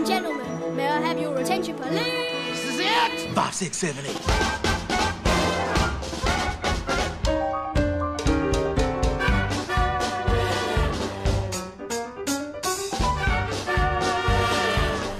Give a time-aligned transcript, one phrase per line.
[0.00, 1.90] and gentlemen, may I have your attention, please?
[1.92, 3.34] This is it!
[3.34, 4.16] Five, six, seven, eight.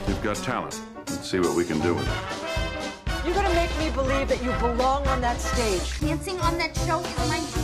[0.08, 0.80] You've got talent.
[1.08, 3.26] Let's see what we can do with it.
[3.26, 6.00] You're gonna make me believe that you belong on that stage.
[6.00, 7.59] Dancing on that show is my dream.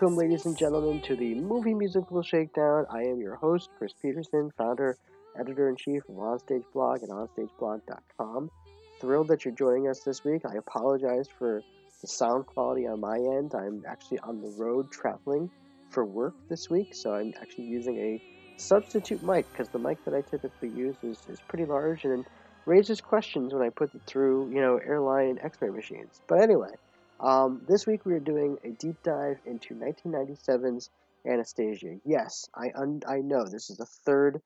[0.00, 1.34] Welcome, ladies and gentlemen, to the.
[1.34, 2.86] Movie Musical Shakedown.
[2.88, 4.96] I am your host, Chris Peterson, founder,
[5.38, 8.50] editor in chief of Onstage Blog and OnStageBlog.com.
[8.98, 10.46] Thrilled that you're joining us this week.
[10.46, 11.62] I apologize for
[12.00, 13.54] the sound quality on my end.
[13.54, 15.50] I'm actually on the road traveling
[15.90, 18.22] for work this week, so I'm actually using a
[18.56, 22.24] substitute mic because the mic that I typically use is, is pretty large and
[22.64, 26.22] raises questions when I put it through, you know, airline X-ray machines.
[26.26, 26.72] But anyway,
[27.20, 30.90] um, this week we are doing a deep dive into 1997's
[31.26, 31.96] Anastasia.
[32.04, 34.40] Yes, I un- I know this is the third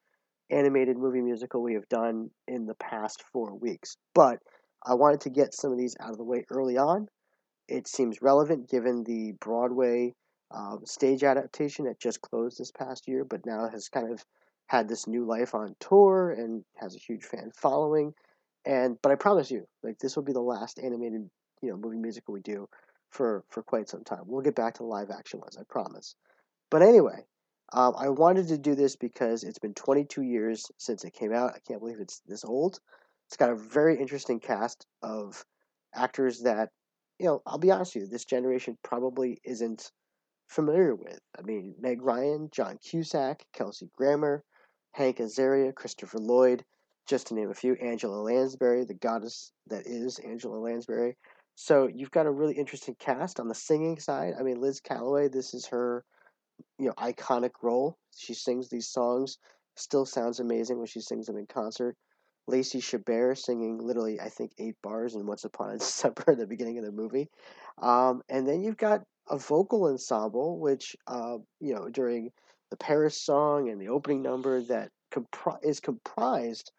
[0.51, 4.39] animated movie musical we have done in the past four weeks, but
[4.85, 7.09] I wanted to get some of these out of the way early on.
[7.69, 10.15] It seems relevant given the Broadway
[10.51, 14.25] um, stage adaptation that just closed this past year, but now has kind of
[14.67, 18.13] had this new life on tour and has a huge fan following.
[18.65, 21.29] And but I promise you, like this will be the last animated
[21.65, 22.69] you know movie musical we do
[23.11, 24.23] for for quite some time.
[24.27, 26.15] We'll get back to the live action ones, I promise.
[26.71, 27.25] But anyway,
[27.73, 31.55] um, I wanted to do this because it's been 22 years since it came out.
[31.55, 32.79] I can't believe it's this old.
[33.29, 35.45] It's got a very interesting cast of
[35.95, 36.71] actors that
[37.19, 37.43] you know.
[37.47, 39.91] I'll be honest with you, this generation probably isn't
[40.49, 41.21] familiar with.
[41.39, 44.45] I mean, Meg Ryan, John Cusack, Kelsey Grammer,
[44.93, 46.65] Hank Azaria, Christopher Lloyd,
[47.07, 47.75] just to name a few.
[47.75, 51.17] Angela Lansbury, the goddess that is Angela Lansbury.
[51.55, 54.35] So you've got a really interesting cast on the singing side.
[54.39, 56.05] I mean, Liz Callaway, this is her,
[56.79, 57.97] you know, iconic role.
[58.17, 59.39] She sings these songs,
[59.77, 61.97] still sounds amazing when she sings them in concert.
[62.47, 66.47] Lacey Chabert singing literally, I think, eight bars in Once Upon a December at the
[66.47, 67.29] beginning of the movie.
[67.81, 72.31] Um, and then you've got a vocal ensemble, which, uh, you know, during
[72.71, 76.73] the Paris song and the opening number that compri- is comprised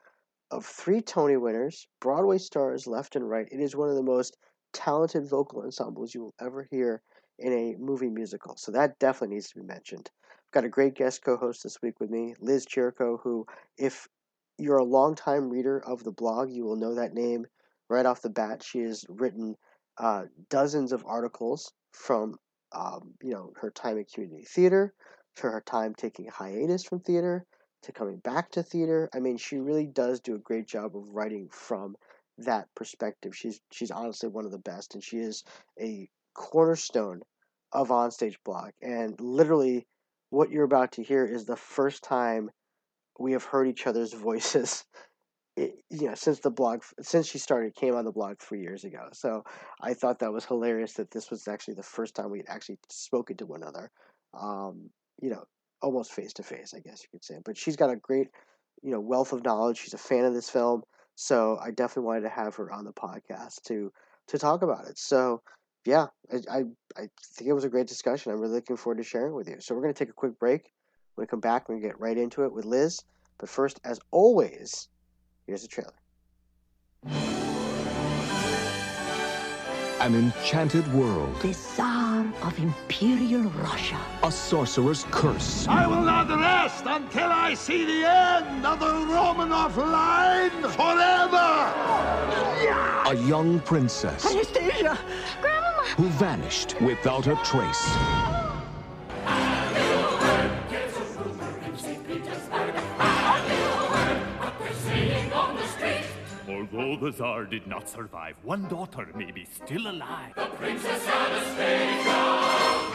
[0.52, 3.48] of three Tony winners, Broadway stars left and right.
[3.52, 4.38] It is one of the most
[4.76, 7.02] talented vocal ensembles you will ever hear
[7.40, 8.56] in a movie musical.
[8.58, 10.12] So that definitely needs to be mentioned.
[10.30, 13.48] I've got a great guest co-host this week with me, Liz Chirico, who,
[13.78, 14.08] if
[14.58, 17.48] you're a longtime reader of the blog, you will know that name
[17.90, 18.64] right off the bat.
[18.64, 19.56] She has written
[19.98, 22.36] uh, dozens of articles from
[22.74, 24.94] um, you know her time in community theater
[25.38, 27.46] to her time taking a hiatus from theater
[27.84, 29.10] to coming back to theater.
[29.14, 31.96] I mean, she really does do a great job of writing from
[32.40, 33.36] that perspective.
[33.36, 35.44] She's she's honestly one of the best, and she is
[35.80, 37.22] a cornerstone
[37.72, 38.72] of onstage blog.
[38.82, 39.86] And literally,
[40.30, 42.50] what you're about to hear is the first time
[43.20, 44.86] we have heard each other's voices.
[45.58, 48.84] It, you know, since the blog, since she started, came on the blog three years
[48.84, 49.08] ago.
[49.14, 49.46] So
[49.82, 53.38] I thought that was hilarious that this was actually the first time we'd actually spoken
[53.38, 53.90] to one another.
[54.38, 54.90] Um,
[55.22, 55.46] you know,
[55.82, 57.36] almost face to face, I guess you could say.
[57.46, 58.28] But she's got a great,
[58.84, 59.78] you know, wealth of knowledge.
[59.78, 60.84] She's a fan of this film,
[61.16, 63.92] so I definitely wanted to have her on the podcast to
[64.28, 64.98] to talk about it.
[64.98, 65.42] So
[65.86, 66.64] yeah, I I,
[66.98, 68.32] I think it was a great discussion.
[68.32, 69.58] I'm really looking forward to sharing it with you.
[69.60, 70.72] So we're gonna take a quick break.
[71.16, 73.00] When we come back, we're gonna get right into it with Liz.
[73.38, 74.90] But first, as always,
[75.46, 77.35] here's the trailer.
[80.06, 84.00] An enchanted world, The Tsar of Imperial Russia.
[84.22, 89.76] a sorcerer's curse, I will not rest until I see the end of the Romanov
[89.78, 91.74] line forever!
[93.10, 94.96] a young princess Anastasia!
[95.98, 98.35] who vanished without a trace.
[106.78, 110.36] Although the Tsar did not survive, one daughter may be still alive.
[110.36, 112.10] The Princess Anastasia!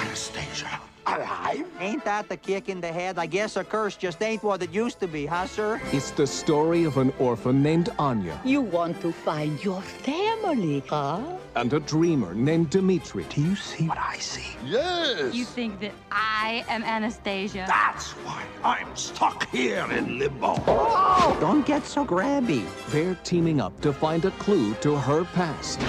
[0.01, 1.67] Anastasia, alive?
[1.81, 3.19] Ain't that the kick in the head?
[3.19, 5.81] I guess a curse just ain't what it used to be, huh, sir?
[5.93, 11.21] It's the story of an orphan named Anya You want to find your family, huh?
[11.57, 13.25] and a dreamer named Dmitri.
[13.25, 14.57] Do you see what I see?
[14.65, 15.35] Yes!
[15.35, 17.65] You think that I am Anastasia?
[17.67, 20.55] That's why I'm stuck here in limbo.
[20.67, 22.65] Oh, don't get so grabby.
[22.91, 25.81] They're teaming up to find a clue to her past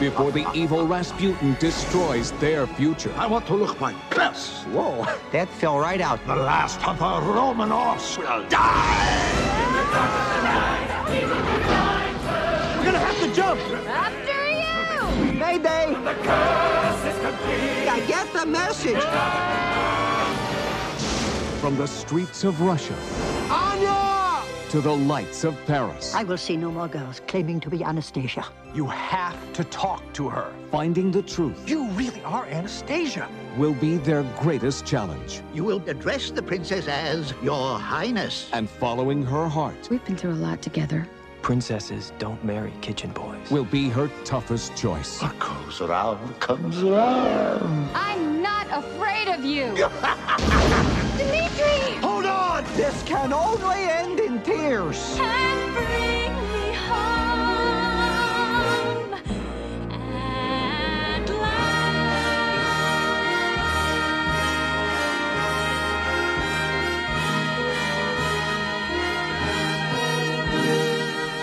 [0.00, 3.12] before the evil Rasputin destroys their future.
[3.16, 4.64] I want to look my best.
[4.68, 6.26] Whoa, that fell right out.
[6.26, 9.60] The last of the Romanovs will die!
[12.78, 13.60] We're gonna have to jump.
[13.86, 15.32] After you!
[15.34, 15.94] Mayday!
[17.86, 19.04] I get the message.
[21.60, 22.94] From the streets of Russia
[23.50, 23.69] Anya!
[24.70, 28.44] To the lights of Paris, I will see no more girls claiming to be Anastasia.
[28.72, 30.52] You have to talk to her.
[30.70, 33.28] finding the truth You really are Anastasia.
[33.56, 35.42] will be their greatest challenge.
[35.52, 38.48] You will address the princess as Your Highness.
[38.52, 41.04] And following her heart We've been through a lot together.
[41.42, 43.50] Princesses don't marry kitchen boys.
[43.50, 45.20] will be her toughest choice.
[45.20, 47.90] What goes around comes around.
[47.94, 49.64] I'm not afraid of you!
[51.18, 51.98] Dimitri!
[52.60, 52.76] Hold on!
[52.76, 55.18] This can only end in tears.
[55.18, 57.14] And bring me home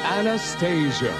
[0.01, 1.15] at Anastasia.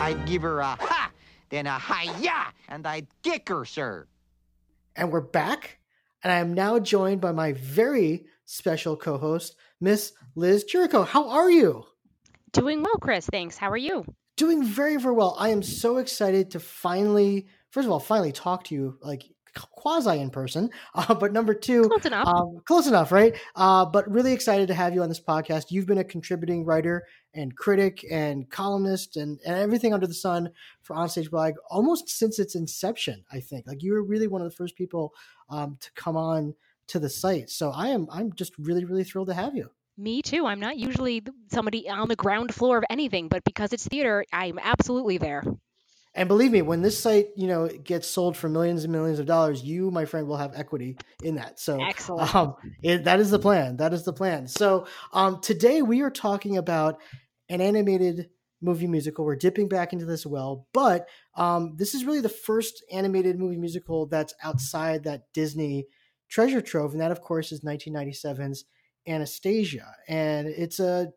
[0.00, 1.10] I'd give her a ha,
[1.48, 4.06] then a hi-ya, and I'd kick her, sir.
[4.94, 5.78] And we're back,
[6.22, 11.06] and I am now joined by my very special co-host, Miss Liz Chirico.
[11.06, 11.84] How are you?
[12.52, 13.26] Doing well, Chris.
[13.26, 13.56] Thanks.
[13.56, 14.04] How are you?
[14.36, 15.36] Doing very, very well.
[15.38, 19.24] I am so excited to finally, first of all, finally talk to you like
[19.54, 20.70] quasi in person.
[20.94, 22.28] Uh, but number two, Close enough.
[22.28, 23.34] Um, close enough, right?
[23.56, 25.70] Uh, but really excited to have you on this podcast.
[25.70, 30.50] You've been a contributing writer and critic and columnist and, and everything under the sun
[30.82, 33.24] for Onstage Blog almost since its inception.
[33.32, 35.14] I think like you were really one of the first people
[35.48, 36.54] um, to come on
[36.88, 37.50] to the site.
[37.50, 39.70] So I am I'm just really really thrilled to have you.
[39.98, 40.46] Me too.
[40.46, 44.58] I'm not usually somebody on the ground floor of anything, but because it's theater, I'm
[44.58, 45.44] absolutely there.
[46.14, 49.26] And believe me, when this site, you know, gets sold for millions and millions of
[49.26, 51.58] dollars, you, my friend, will have equity in that.
[51.58, 52.34] So, Excellent.
[52.34, 53.78] um, it, that is the plan.
[53.78, 54.46] That is the plan.
[54.46, 57.00] So, um, today we are talking about
[57.48, 58.28] an animated
[58.60, 59.24] movie musical.
[59.24, 63.56] We're dipping back into this well, but um, this is really the first animated movie
[63.56, 65.86] musical that's outside that Disney
[66.32, 68.64] treasure trove, and that, of course, is 1997's
[69.06, 69.94] Anastasia.
[70.08, 71.08] And it's a,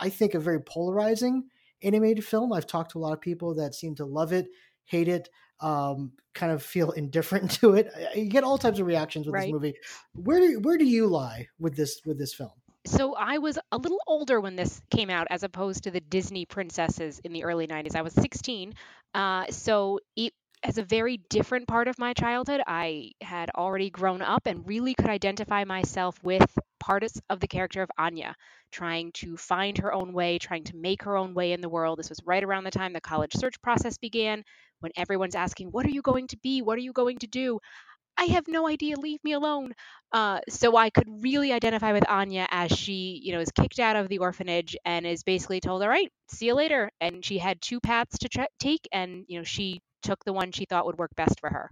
[0.00, 1.44] I think, a very polarizing
[1.82, 2.52] animated film.
[2.52, 4.46] I've talked to a lot of people that seem to love it,
[4.84, 5.28] hate it,
[5.60, 7.90] um, kind of feel indifferent to it.
[8.14, 9.46] You get all types of reactions with Right.
[9.46, 9.74] this movie.
[10.14, 12.52] Where do where do you lie with this with this film?
[12.86, 16.46] So I was a little older when this came out, as opposed to the Disney
[16.46, 17.94] princesses in the early '90s.
[17.94, 18.72] I was 16,
[19.14, 22.60] uh, so it as a very different part of my childhood.
[22.66, 27.82] I had already grown up and really could identify myself with parts of the character
[27.82, 28.34] of Anya,
[28.72, 31.98] trying to find her own way, trying to make her own way in the world.
[31.98, 34.44] This was right around the time the college search process began,
[34.80, 36.62] when everyone's asking, "What are you going to be?
[36.62, 37.60] What are you going to do?"
[38.20, 39.00] I have no idea.
[39.00, 39.72] Leave me alone.
[40.12, 43.96] Uh, so I could really identify with Anya as she, you know, is kicked out
[43.96, 47.62] of the orphanage and is basically told, "All right, see you later." And she had
[47.62, 50.98] two paths to tra- take, and you know, she took the one she thought would
[50.98, 51.70] work best for her.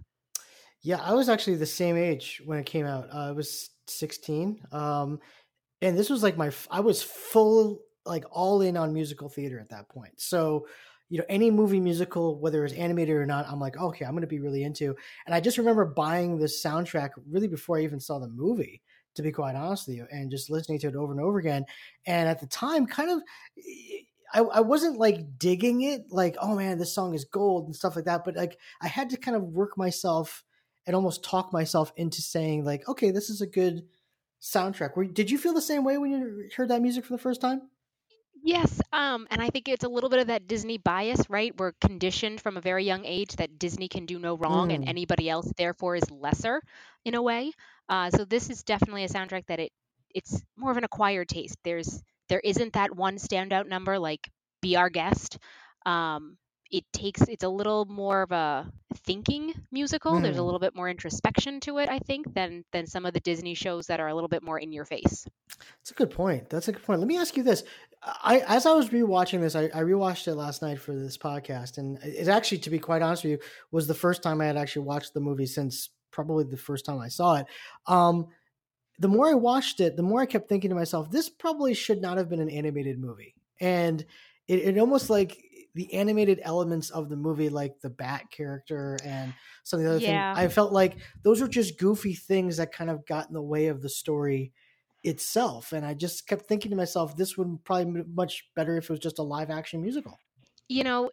[0.81, 3.13] Yeah, I was actually the same age when it came out.
[3.13, 4.61] Uh, I was 16.
[4.71, 5.19] Um,
[5.81, 9.69] and this was like my, I was full, like all in on musical theater at
[9.69, 10.21] that point.
[10.21, 10.67] So,
[11.09, 14.21] you know, any movie musical, whether it's animated or not, I'm like, okay, I'm going
[14.21, 14.95] to be really into.
[15.25, 18.81] And I just remember buying this soundtrack really before I even saw the movie,
[19.15, 21.65] to be quite honest with you, and just listening to it over and over again.
[22.05, 23.21] And at the time, kind of,
[24.31, 27.95] I, I wasn't like digging it, like, oh man, this song is gold and stuff
[27.95, 28.23] like that.
[28.23, 30.43] But like, I had to kind of work myself
[30.85, 33.83] and almost talk myself into saying, like, okay, this is a good
[34.41, 35.13] soundtrack.
[35.15, 37.63] Did you feel the same way when you heard that music for the first time?
[38.41, 41.53] Yes, um, and I think it's a little bit of that Disney bias, right?
[41.57, 44.87] We're conditioned from a very young age that Disney can do no wrong, and Mm.
[44.87, 46.61] anybody else therefore is lesser,
[47.05, 47.51] in a way.
[47.89, 49.71] Uh, so this is definitely a soundtrack that it
[50.13, 51.57] it's more of an acquired taste.
[51.63, 54.29] There's there isn't that one standout number like
[54.61, 55.37] "Be Our Guest."
[55.85, 56.37] Um,
[56.71, 60.19] it takes it's a little more of a thinking musical.
[60.21, 60.45] There's a Mm.
[60.45, 63.87] little bit more introspection to it, I think, than than some of the Disney shows
[63.87, 65.25] that are a little bit more in your face.
[65.57, 66.49] That's a good point.
[66.49, 66.99] That's a good point.
[66.99, 67.63] Let me ask you this:
[68.03, 71.77] I, as I was rewatching this, I, I rewatched it last night for this podcast,
[71.77, 73.39] and it actually, to be quite honest with you,
[73.71, 76.99] was the first time I had actually watched the movie since probably the first time
[76.99, 77.45] I saw it.
[77.87, 78.27] Um,
[78.99, 82.01] the more I watched it, the more I kept thinking to myself, this probably should
[82.01, 83.35] not have been an animated movie.
[83.59, 84.05] And
[84.47, 85.41] it, it almost like
[85.79, 89.33] the animated elements of the movie, like the bat character and
[89.63, 90.05] some of the other Yeah.
[90.05, 93.41] things, I felt like those were just goofy things that kind of got in the
[93.41, 94.53] way of the story
[95.03, 95.71] itself.
[95.73, 98.89] And I just kept thinking to myself, this would probably be much better if it
[98.91, 100.19] was just a live action musical.
[100.67, 101.09] you know,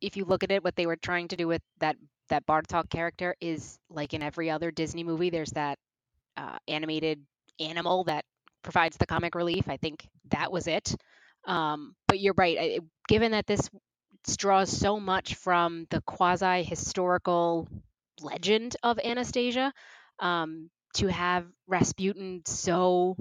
[0.00, 1.96] if you look at it, what they were trying to do with that
[2.28, 5.30] that Bartok character is like in every other Disney movie.
[5.30, 5.78] There's that
[6.36, 7.26] uh, animated
[7.60, 8.24] animal that
[8.62, 9.68] provides the comic relief.
[9.68, 10.96] I think that was it.
[11.46, 12.58] Um, but you're right.
[12.58, 13.68] I- Given that this
[14.38, 17.68] draws so much from the quasi historical
[18.20, 19.72] legend of Anastasia,
[20.20, 23.16] um, to have Rasputin so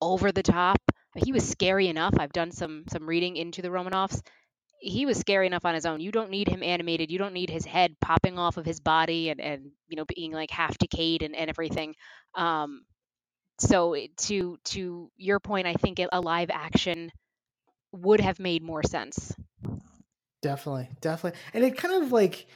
[0.00, 0.80] over the top,
[1.16, 2.14] he was scary enough.
[2.18, 4.22] I've done some some reading into the Romanovs
[4.80, 6.00] he was scary enough on his own.
[6.00, 7.10] You don't need him animated.
[7.10, 10.32] You don't need his head popping off of his body and, and you know being
[10.32, 11.94] like half decayed and, and everything.
[12.34, 12.84] Um,
[13.58, 17.10] so to to your point, I think a live action
[17.98, 19.34] would have made more sense.
[20.42, 22.46] Definitely, definitely, and it kind of like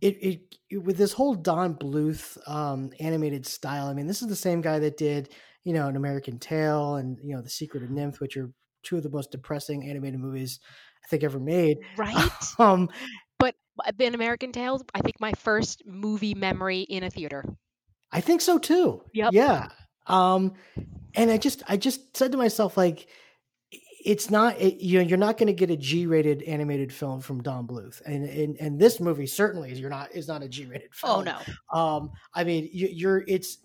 [0.00, 0.40] it, it,
[0.70, 3.86] it- with this whole Don Bluth um, animated style.
[3.86, 5.30] I mean, this is the same guy that did
[5.64, 8.50] you know an American Tail and you know The Secret of NIMH, which are
[8.82, 10.60] two of the most depressing animated movies
[11.04, 11.78] I think ever made.
[11.96, 12.14] Right.
[12.58, 12.90] Um,
[13.38, 13.54] but
[14.00, 17.44] in American Tails, I think my first movie memory in a theater.
[18.10, 19.02] I think so too.
[19.14, 19.32] Yep.
[19.32, 19.68] Yeah.
[20.08, 20.54] Um,
[21.14, 23.08] and I just I just said to myself like
[24.04, 27.42] it's not it, you know you're not going to get a G-rated animated film from
[27.42, 30.94] Don Bluth, and and and this movie certainly is you're not is not a G-rated
[30.94, 31.20] film.
[31.20, 31.36] Oh film.
[31.72, 31.78] no.
[31.78, 33.58] Um, I mean you, you're it's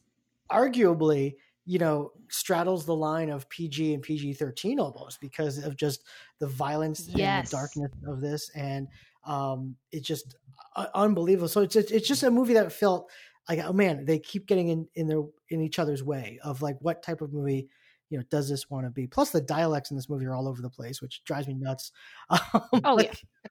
[0.52, 1.36] arguably
[1.66, 6.04] you know straddles the line of PG and PG thirteen almost because of just
[6.40, 8.88] the violence and the darkness of this, and
[9.25, 10.36] um, it's just
[10.75, 11.48] uh, unbelievable.
[11.48, 13.10] So it's it's it's just a movie that felt
[13.48, 16.78] like oh man, they keep getting in in their in each other's way of like
[16.82, 17.70] what type of movie
[18.13, 19.08] you know does this want to be.
[19.08, 21.91] Plus the dialects in this movie are all over the place, which drives me nuts.
[22.29, 23.50] Um, Oh like, yeah.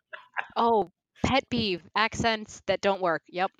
[0.56, 0.92] Oh,
[1.24, 3.22] pet peeve accents that don't work.
[3.28, 3.50] Yep.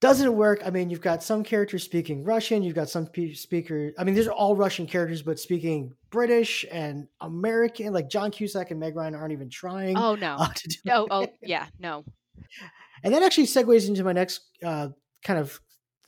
[0.00, 0.62] doesn't work.
[0.64, 3.94] I mean, you've got some characters speaking Russian, you've got some pe- speakers.
[3.98, 7.92] I mean, these are all Russian characters, but speaking British and American.
[7.92, 9.96] Like John Cusack and Meg Ryan aren't even trying.
[9.96, 10.36] Oh no.
[10.38, 10.48] uh,
[10.88, 12.04] Oh oh yeah no.
[13.02, 14.88] And that actually segues into my next uh,
[15.24, 15.60] kind of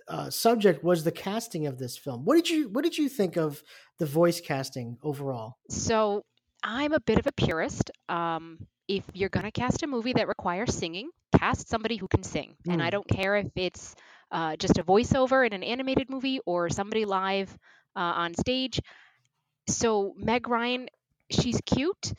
[0.09, 2.25] uh, subject was the casting of this film.
[2.25, 3.62] What did you What did you think of
[3.99, 5.57] the voice casting overall?
[5.71, 6.25] So
[6.62, 7.91] I'm a bit of a purist.
[8.09, 12.57] Um, if you're gonna cast a movie that requires singing, cast somebody who can sing.
[12.69, 12.93] And I Mm.
[12.93, 13.95] don't care if it's
[14.31, 17.50] uh, just a voiceover in an animated movie or somebody live
[17.97, 18.81] uh, on stage.
[19.69, 20.88] So Meg Ryan,
[21.31, 22.12] she's cute,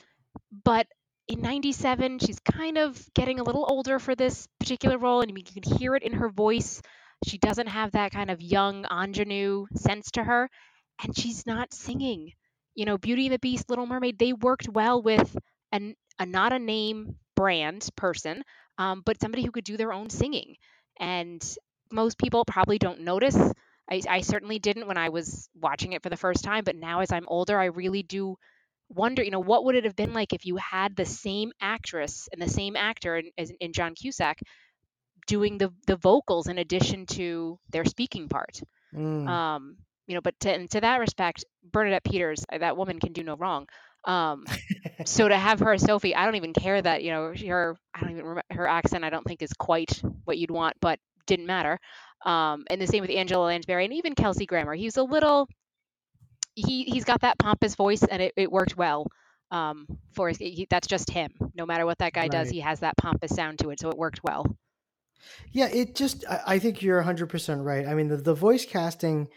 [0.64, 0.88] but
[1.28, 5.44] in 97 she's kind of getting a little older for this particular role and you
[5.44, 6.82] can hear it in her voice
[7.26, 10.50] she doesn't have that kind of young ingenue sense to her
[11.04, 12.34] and she's not singing.
[12.76, 15.36] You know beauty and the beast little mermaid they worked well with
[15.72, 18.44] an, a not a name brand person
[18.78, 20.56] um, but somebody who could do their own singing.
[21.00, 21.44] And
[21.92, 23.38] most people probably don't notice.
[23.90, 27.00] I, I certainly didn't when i was watching it for the first time but now
[27.00, 28.36] as i'm older i really do
[28.90, 32.28] wonder, you know, what would it have been like if you had the same actress
[32.32, 34.40] and the same actor in, in John Cusack
[35.30, 38.60] doing the the vocals in addition to their speaking part.
[38.94, 39.30] Mm.
[39.30, 43.14] Um, you know, but to, and to that respect, Bernadette Peters, uh, that woman can
[43.14, 43.68] do no wrong.
[44.06, 44.46] Um,
[45.06, 47.78] so to have her as Sophie, I don't even care that you know her.
[47.94, 49.04] I don't even remember her accent.
[49.04, 51.80] I don't think is quite what you'd want, but didn't matter.
[52.26, 54.74] Um, and the same with Angela Lansbury and even Kelsey Grammer.
[54.74, 55.48] He's a little
[56.56, 59.08] he he's got that pompous voice and it, it worked well
[59.52, 62.82] um for his, he, that's just him no matter what that guy does he has
[62.82, 64.46] that pompous sound to it so it worked well
[65.52, 67.88] Yeah, it just I, I think you're 100% right.
[67.88, 69.28] I mean, the, the voice casting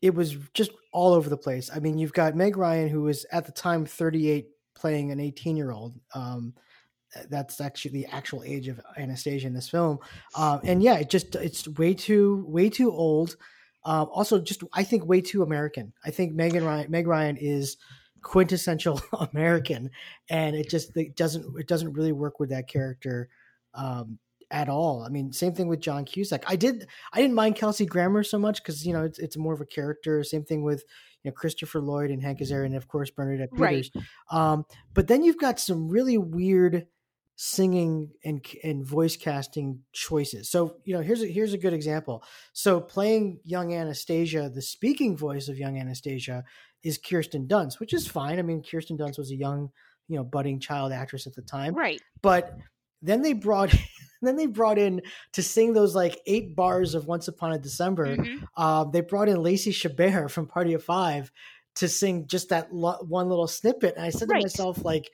[0.00, 1.70] it was just all over the place.
[1.74, 5.98] I mean, you've got Meg Ryan who was at the time 38 playing an 18-year-old.
[6.14, 6.54] Um
[7.30, 9.98] that's actually the actual age of Anastasia in this film.
[10.36, 13.36] Um and yeah, it just it's way too way too old.
[13.84, 15.92] Um also just I think way too American.
[16.04, 17.76] I think Megan Ryan Meg Ryan is
[18.22, 19.00] quintessential
[19.32, 19.90] American
[20.28, 23.28] and it just it doesn't it doesn't really work with that character
[23.74, 24.18] um
[24.50, 25.02] at all.
[25.04, 26.44] I mean, same thing with John Cusack.
[26.46, 29.54] I did I didn't mind Kelsey Grammer so much because you know it's it's more
[29.54, 30.22] of a character.
[30.24, 30.84] Same thing with
[31.22, 33.84] you know Christopher Lloyd and Hank Azaria and of course Bernadette Right.
[33.84, 34.06] Peters.
[34.30, 34.64] Um,
[34.94, 36.86] but then you've got some really weird
[37.36, 40.50] singing and and voice casting choices.
[40.50, 42.24] So you know here's a, here's a good example.
[42.52, 46.44] So playing young Anastasia, the speaking voice of young Anastasia
[46.82, 48.38] is Kirsten Dunst, which is fine.
[48.38, 49.70] I mean Kirsten Dunst was a young
[50.08, 52.56] you know budding child actress at the time, right but
[53.02, 53.74] then they brought
[54.22, 55.00] then they brought in
[55.32, 58.16] to sing those like eight bars of Once Upon a December.
[58.16, 58.42] Mhm.
[58.56, 61.30] Um, they brought in Lacey Chabert from Party of Five
[61.76, 65.08] to sing just that lo- one little snippet, and I said to myself, like,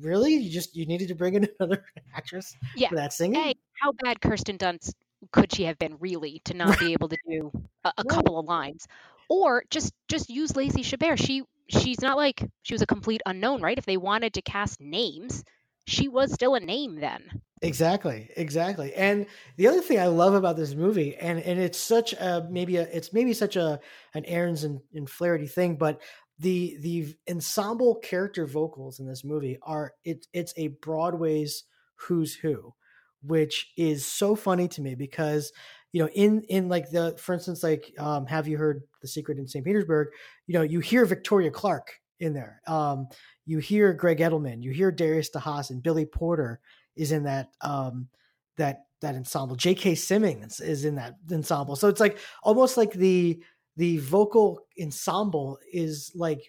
[0.00, 2.90] really, you just you needed to bring in another actress Yeah.
[2.90, 3.40] for that singing?
[3.40, 4.92] Hey, how bad Kirsten Dunst
[5.32, 7.50] could she have been really to not be able to do
[7.84, 8.86] a, a couple of lines,
[9.30, 11.18] or just just use Lacey Chabert?
[11.18, 13.78] She she's not like she was a complete unknown, right?
[13.78, 15.42] If they wanted to cast names,
[15.86, 17.42] she was still a name then.
[17.62, 18.94] Exactly, exactly.
[18.94, 19.26] And
[19.56, 22.82] the other thing I love about this movie, and and it's such a maybe a
[22.82, 23.80] it's maybe such a
[24.14, 26.02] an Ahrens and, and Flaherty thing, but
[26.38, 31.64] the the ensemble character vocals in this movie are it it's a Broadway's
[31.94, 32.74] Who's Who,
[33.22, 35.50] which is so funny to me because
[35.92, 39.38] you know in in like the for instance like um have you heard the secret
[39.38, 40.08] in st petersburg
[40.46, 43.06] you know you hear victoria clark in there um
[43.46, 46.60] you hear Gregg Edelman you hear darius DeHaas and billy porter
[46.96, 48.08] is in that um
[48.56, 49.56] that that ensemble.
[49.56, 51.76] J.k simmons is in that ensemble.
[51.76, 53.42] So it's like almost like the
[53.76, 56.40] the vocal ensemble is like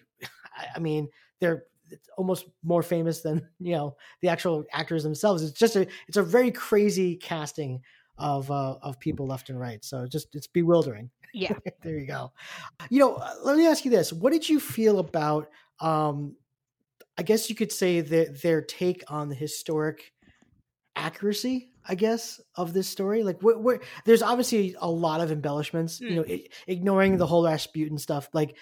[0.74, 1.08] i mean
[1.40, 1.64] they're
[2.16, 5.42] almost more famous than you know the actual actors themselves.
[5.42, 7.80] It's just a it's a very crazy casting
[8.16, 9.84] of uh, of people left and right.
[9.84, 11.10] So just it's bewildering.
[11.34, 11.52] Yeah.
[11.82, 12.32] there you go.
[12.90, 14.12] You know let me ask you this.
[14.12, 15.48] What did you feel about
[15.80, 16.34] um
[17.18, 20.12] i guess you could say that their take on the historic
[20.96, 23.38] accuracy i guess of this story like
[24.04, 28.56] there's obviously a lot of embellishments you know i- ignoring the whole rasputin stuff like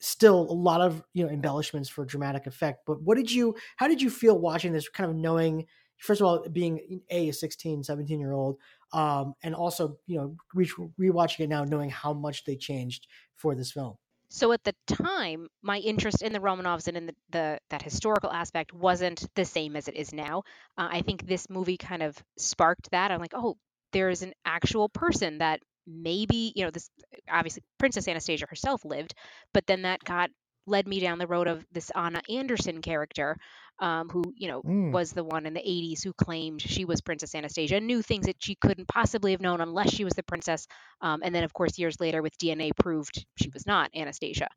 [0.00, 3.88] still a lot of you know embellishments for dramatic effect but what did you how
[3.88, 5.66] did you feel watching this kind of knowing
[5.98, 8.58] first of all being a 16 17 year old
[8.92, 10.66] um and also you know re-
[11.00, 13.06] rewatching it now knowing how much they changed
[13.36, 13.96] for this film
[14.34, 18.32] So at the time, my interest in the Romanovs and in the, the that historical
[18.32, 20.44] aspect wasn't the same as it is now.
[20.78, 23.10] Uh, I think this movie kind of sparked that.
[23.10, 23.58] I'm like, oh,
[23.92, 26.88] there's an actual person that maybe you know this.
[27.30, 29.12] Obviously, Princess Anastasia herself lived,
[29.52, 30.30] but then that got
[30.66, 33.36] led me down the road of this Anna Anderson character,
[33.82, 34.92] um, who you know Mm.
[34.92, 38.36] was the one in the 80s who claimed she was Princess Anastasia, knew things that
[38.40, 40.66] she couldn't possibly have known unless she was the princess.
[41.02, 44.48] Um, and then, of course, years later with DNA proved she was not Anastasia.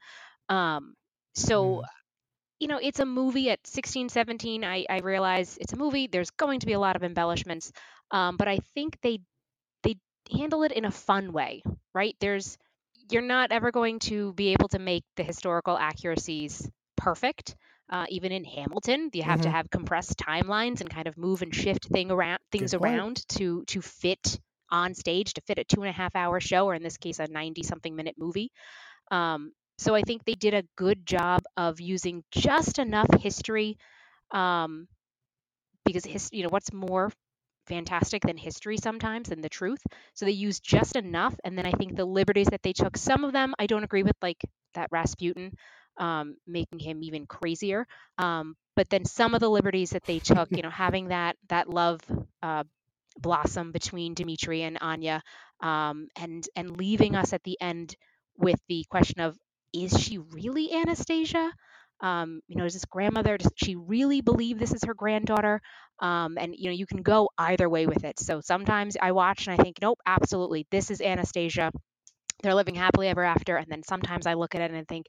[0.49, 0.95] Um,
[1.35, 1.83] so,
[2.59, 4.63] you know, it's a movie at 16, 17.
[4.63, 6.07] I, I realize it's a movie.
[6.07, 7.71] There's going to be a lot of embellishments,
[8.11, 9.19] um, but I think they
[9.83, 9.95] they
[10.31, 12.15] handle it in a fun way, right?
[12.19, 12.57] There's
[13.09, 17.55] you're not ever going to be able to make the historical accuracies perfect.
[17.89, 19.51] Uh, even in Hamilton, you have to Mhm.
[19.51, 23.81] have compressed timelines and kind of move and shift thing around things around to to
[23.81, 24.39] fit
[24.71, 27.19] on stage to fit a two and a half hour show, or in this case,
[27.19, 28.51] a ninety something minute movie.
[29.11, 33.77] Um, so I think they did a good job of using just enough history,
[34.31, 34.87] um,
[35.85, 37.11] because his, you know what's more
[37.67, 39.81] fantastic than history sometimes than the truth.
[40.13, 43.23] So they used just enough, and then I think the liberties that they took, some
[43.23, 44.41] of them I don't agree with, like
[44.73, 45.51] that Rasputin,
[45.97, 47.87] um, making him even crazier.
[48.17, 51.69] Um, but then some of the liberties that they took, you know, having that that
[51.69, 52.01] love
[52.43, 52.63] uh,
[53.17, 55.21] blossom between Dimitri and Anya,
[55.61, 57.95] um, and and leaving us at the end
[58.37, 59.37] with the question of
[59.73, 61.51] is she really Anastasia?
[62.01, 63.37] Um, you know, is this grandmother?
[63.37, 65.61] Does she really believe this is her granddaughter?
[65.99, 68.19] Um, and you know, you can go either way with it.
[68.19, 71.71] So sometimes I watch and I think, nope, absolutely, this is Anastasia.
[72.43, 73.57] They're living happily ever after.
[73.57, 75.07] And then sometimes I look at it and think,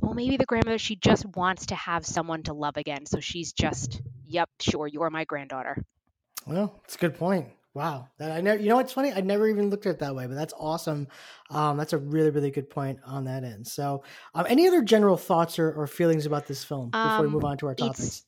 [0.00, 3.06] well, maybe the grandmother she just wants to have someone to love again.
[3.06, 5.82] So she's just, yep, sure, you're my granddaughter.
[6.46, 7.48] Well, it's a good point.
[7.72, 8.60] Wow, that I never.
[8.60, 9.12] You know what's funny?
[9.12, 11.06] I never even looked at it that way, but that's awesome.
[11.50, 13.64] Um, that's a really, really good point on that end.
[13.68, 14.02] So,
[14.34, 17.44] um, any other general thoughts or, or feelings about this film before we Um, move
[17.44, 18.24] on to our it's- topics?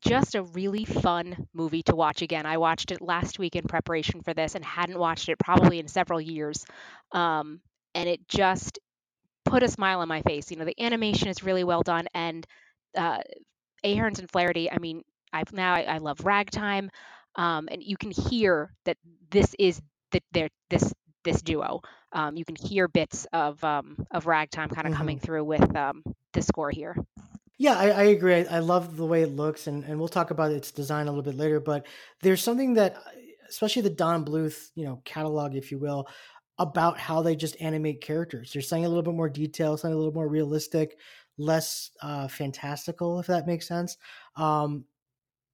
[0.00, 2.44] just a really fun movie to watch again.
[2.46, 5.88] I watched it last week in preparation for this and hadn't watched it probably in
[5.88, 6.64] several years.
[7.12, 7.60] Um,
[7.94, 8.78] and it just
[9.44, 10.50] put a smile on my face.
[10.50, 12.46] You know, the animation is really well done and
[12.96, 13.20] uh
[13.84, 15.02] Ahrens and Flaherty, I mean,
[15.32, 16.90] I've now I, I love ragtime.
[17.36, 18.96] Um, and you can hear that
[19.30, 19.80] this is
[20.12, 20.92] the their this
[21.24, 21.80] this duo.
[22.12, 26.02] Um, you can hear bits of um, of ragtime kind of coming through with um,
[26.32, 26.96] the score here.
[27.58, 28.34] Yeah, I, I agree.
[28.34, 31.10] I, I love the way it looks, and, and we'll talk about its design a
[31.10, 31.60] little bit later.
[31.60, 31.86] But
[32.20, 32.96] there's something that,
[33.48, 36.08] especially the Don Bluth, you know, catalog, if you will,
[36.58, 38.52] about how they just animate characters.
[38.52, 40.98] They're saying a little bit more detail, something a little more realistic,
[41.36, 43.96] less uh, fantastical, if that makes sense.
[44.36, 44.84] Um,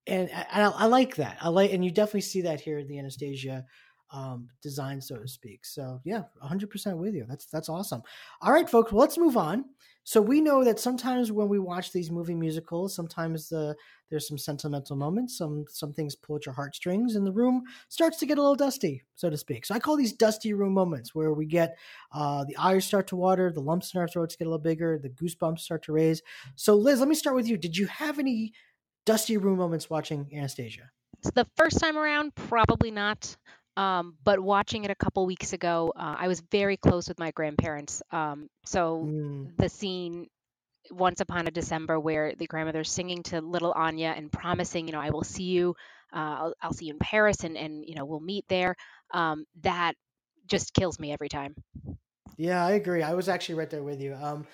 [0.07, 1.39] and I, I, like that.
[1.41, 3.65] I like, and you definitely see that here in the Anastasia
[4.13, 5.65] um, design, so to speak.
[5.65, 7.25] So yeah, 100% with you.
[7.29, 8.03] That's that's awesome.
[8.43, 9.65] All right, folks, well, let's move on
[10.05, 13.77] so we know that sometimes when we watch these movie musicals, sometimes the
[14.09, 18.19] there's some sentimental moments, some some things pull at your heartstrings, and the room starts
[18.19, 19.65] to get a little dusty, so to speak.
[19.67, 21.79] So I call these dusty room moments where we get
[22.13, 24.99] uh, the eyes start to water, the lumps in our throats get a little bigger,
[24.99, 26.23] the goosebumps start to raise.
[26.57, 27.57] So Liz, let me start with you.
[27.57, 28.53] Did you have any
[29.07, 30.91] dusty room moments watching Anastasia?
[31.35, 33.37] The first time around, probably not.
[33.81, 37.31] Um, but watching it a couple weeks ago, uh, I was very close with my
[37.31, 38.03] grandparents.
[38.11, 39.57] Um, so Mm.
[39.57, 40.29] the scene
[40.91, 45.01] once upon a December where the grandmother's singing to little Anya and promising, you know,
[45.01, 45.75] I will see you,
[46.13, 48.77] uh, I'll, I'll see you in Paris and, and, you know, we'll meet there.
[49.13, 49.95] Um, that
[50.47, 51.55] just kills me every time.
[52.37, 53.03] Yeah, I agree.
[53.03, 54.15] I was actually right there with you.
[54.15, 54.47] Um,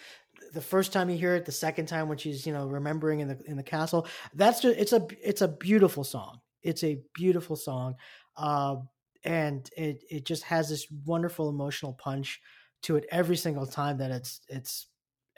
[0.52, 3.28] the first time you hear it, the second time when she's you know remembering in
[3.28, 6.40] the in the castle, that's just it's a it's a beautiful song.
[6.62, 7.96] It's a beautiful song,
[8.36, 8.76] uh,
[9.24, 12.40] and it it just has this wonderful emotional punch
[12.83, 14.88] to it every single time that it's it's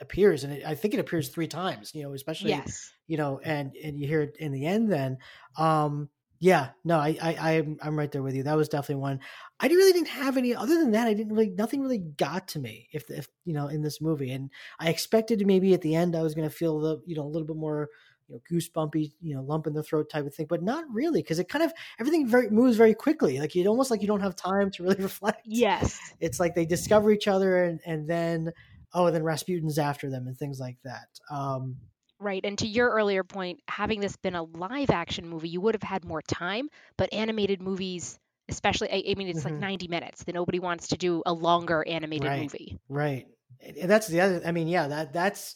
[0.01, 1.93] appears, and it, I think it appears three times.
[1.93, 2.91] You know, especially Yes.
[3.07, 4.91] you know, and and you hear it in the end.
[4.91, 5.17] Then,
[5.57, 8.43] um, yeah, no, I I I'm, I'm right there with you.
[8.43, 9.19] That was definitely one.
[9.59, 11.07] I really didn't have any other than that.
[11.07, 12.87] I didn't really nothing really got to me.
[12.93, 16.21] If if you know in this movie, and I expected maybe at the end I
[16.21, 17.89] was going to feel the you know a little bit more
[18.29, 21.21] you know goosebumpy you know lump in the throat type of thing, but not really
[21.21, 23.39] because it kind of everything very moves very quickly.
[23.39, 25.41] Like you almost like you don't have time to really reflect.
[25.45, 25.99] Yes.
[26.19, 28.51] It's like they discover each other and and then
[28.93, 31.07] oh and then Rasputin's after them and things like that.
[31.31, 31.77] Um,
[32.21, 32.41] Right.
[32.43, 35.83] And to your earlier point, having this been a live action movie, you would have
[35.83, 36.67] had more time.
[36.97, 39.59] But animated movies, especially, I, I mean, it's like Mhm.
[39.61, 40.25] 90 minutes.
[40.25, 42.77] That nobody wants to do a longer animated right, movie.
[42.89, 43.27] Right.
[43.61, 44.41] And and that's the other.
[44.45, 45.55] I mean, yeah, that that's.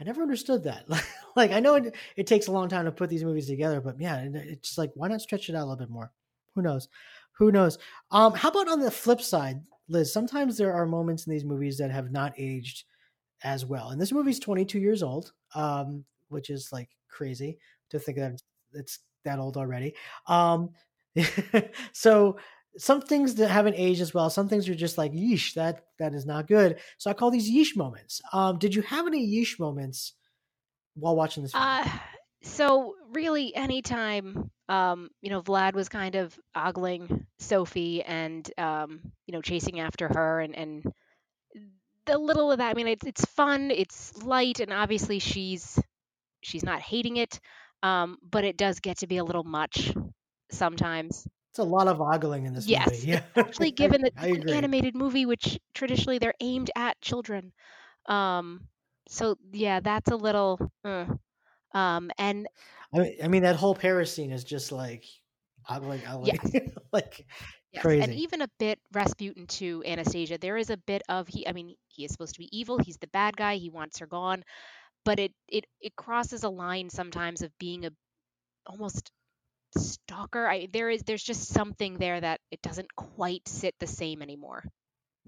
[0.00, 0.84] I never understood that.
[1.36, 4.00] like, I know it, it takes a long time to put these movies together, but
[4.00, 6.12] yeah, it's just like why not stretch it out a little bit more?
[6.54, 6.88] Who knows?
[7.32, 7.78] Who knows?
[8.10, 10.12] Um, how about on the flip side, Liz?
[10.12, 12.84] Sometimes there are moments in these movies that have not aged
[13.44, 17.58] as well, and this movie's 22 years old, um, which is like crazy
[17.90, 18.40] to think that
[18.72, 19.94] it's that old already.
[20.26, 20.70] Um,
[21.92, 22.38] so
[22.78, 24.30] some things that haven't aged as well.
[24.30, 26.78] Some things are just like yeesh, that that is not good.
[26.98, 28.20] So I call these yeesh moments.
[28.32, 30.14] Um, did you have any yeesh moments
[30.94, 31.52] while watching this?
[31.52, 31.64] Film?
[31.64, 31.88] Uh,
[32.42, 39.32] so really, anytime um, you know Vlad was kind of ogling Sophie and um, you
[39.32, 40.92] know chasing after her, and and
[42.06, 42.70] the little of that.
[42.70, 45.78] I mean, it's it's fun, it's light, and obviously she's
[46.40, 47.40] she's not hating it,
[47.82, 49.92] um, but it does get to be a little much
[50.50, 51.26] sometimes.
[51.58, 52.98] It's a lot of ogling in this Yes, movie.
[53.06, 57.52] Yeah, especially given that it's an animated movie, which traditionally they're aimed at children.
[58.06, 58.68] Um,
[59.08, 60.58] so yeah, that's a little.
[60.84, 61.06] Uh,
[61.74, 62.48] um, and
[62.92, 65.04] I mean, I mean that whole Paris scene is just like
[65.68, 66.40] ogling, ogling,
[66.92, 67.26] like
[67.72, 67.98] Yes, crazy.
[68.00, 70.38] and even a bit Rasputin to Anastasia.
[70.38, 71.46] There is a bit of he.
[71.46, 72.78] I mean, he is supposed to be evil.
[72.78, 73.56] He's the bad guy.
[73.56, 74.42] He wants her gone,
[75.04, 77.90] but it it it crosses a line sometimes of being a
[78.66, 79.12] almost
[79.76, 80.46] stalker.
[80.46, 84.64] I there is there's just something there that it doesn't quite sit the same anymore.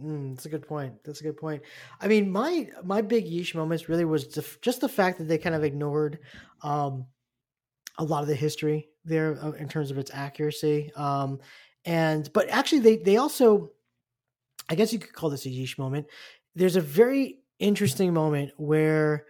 [0.03, 0.95] Mm, that's a good point.
[1.05, 1.63] That's a good point.
[2.01, 4.27] I mean, my my big yeesh moments really was
[4.63, 6.21] just the fact that they kind of ignored
[6.63, 7.07] um,
[7.99, 10.91] a lot of the history there uh, in terms of its accuracy.
[10.97, 11.41] Um,
[11.85, 13.71] and but actually, they they also,
[14.69, 16.07] I guess you could call this a yeesh moment.
[16.55, 19.27] There's a very interesting moment where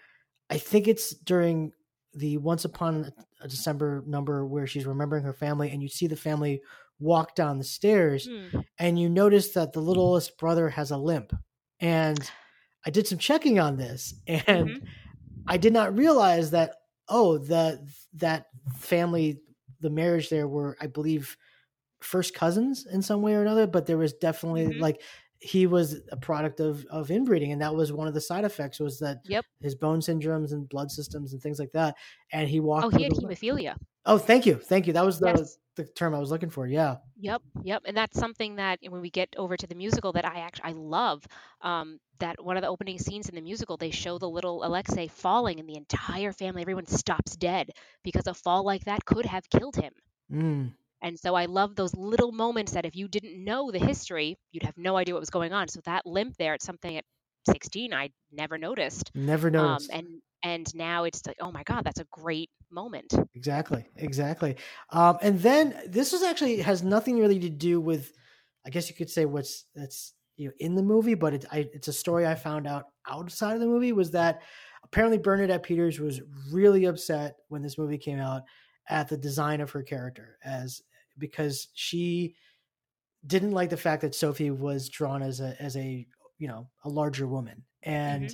[0.48, 1.72] I think it's during
[2.14, 6.16] the Once Upon a December number where she's remembering her family, and you see the
[6.16, 6.62] family
[6.98, 8.60] walk down the stairs, Hmm.
[8.78, 11.32] and you notice that the littlest brother has a limp.
[11.80, 12.30] And
[12.86, 14.90] I did some checking on this, and Mm-hmm.
[15.48, 16.76] I did not realize that
[17.08, 19.42] oh the that family
[19.80, 21.36] the marriage there were I believe
[22.00, 24.78] first cousins in some way or another, but there was definitely Mhm.
[24.78, 25.02] like
[25.40, 28.78] he was a product of of inbreeding, and that was one of the side effects
[28.78, 29.44] was that Yep.
[29.60, 31.96] his bone syndromes and blood systems and things like that.
[32.32, 32.84] And he walked.
[32.86, 33.76] Oh, he had hemophilia.
[34.06, 34.92] Oh, thank you, thank you.
[34.92, 35.58] That was the Yes.
[35.76, 36.66] the term I was looking for.
[36.66, 36.96] Yeah.
[37.16, 40.40] Yep, yep, and that's something that when we get over to the musical that I
[40.40, 41.26] actually I love.
[41.62, 45.06] Um, that one of the opening scenes in the musical they show the little Alexei
[45.08, 47.70] falling, and the entire family, everyone stops dead
[48.04, 49.94] because a fall like that could have killed him.
[50.30, 50.72] Mm.
[51.02, 54.64] And so I love those little moments that if you didn't know the history, you'd
[54.64, 55.68] have no idea what was going on.
[55.68, 57.04] So that limp there, it's something at
[57.46, 59.10] 16 I never noticed.
[59.14, 59.90] Never noticed.
[59.90, 60.06] Um, and
[60.42, 63.14] and now it's like, oh my God, that's a great moment.
[63.34, 64.56] Exactly, exactly.
[64.90, 68.12] Um, and then this is actually has nothing really to do with,
[68.66, 71.68] I guess you could say what's that's you know in the movie, but it, I,
[71.72, 74.42] it's a story I found out outside of the movie was that
[74.84, 78.42] apparently Bernadette Peters was really upset when this movie came out
[78.88, 80.82] at the design of her character as
[81.20, 82.34] because she
[83.26, 86.06] didn't like the fact that Sophie was drawn as a as a
[86.38, 88.24] you know a larger woman and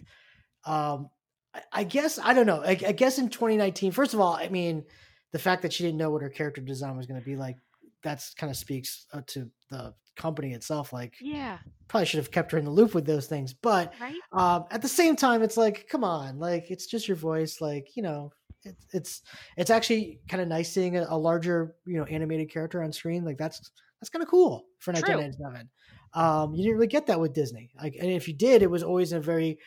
[0.65, 1.11] Um,
[1.55, 2.63] I, I guess I don't know.
[2.63, 4.85] I, I guess in 2019, first of all, I mean,
[5.33, 7.57] the fact that she didn't know what her character design was going to be like,
[8.03, 10.93] that's kind of speaks uh, to the company itself.
[10.93, 11.59] Like, Yeah.
[11.89, 13.55] probably should have kept her in the loop with those things.
[13.55, 14.19] But Right?
[14.33, 17.61] um, at the same time, it's like, come on, like it's just your voice.
[17.61, 18.33] Like, you know,
[18.67, 19.23] it, it's
[19.57, 23.25] it's actually kind of nice seeing a, a larger, you know, animated character on screen.
[23.25, 25.17] Like that's that's kind of cool for True.
[25.17, 25.71] 1997.
[26.15, 27.71] Um, you didn't really get that with Disney.
[27.81, 29.59] Like, and if you did, it was always a very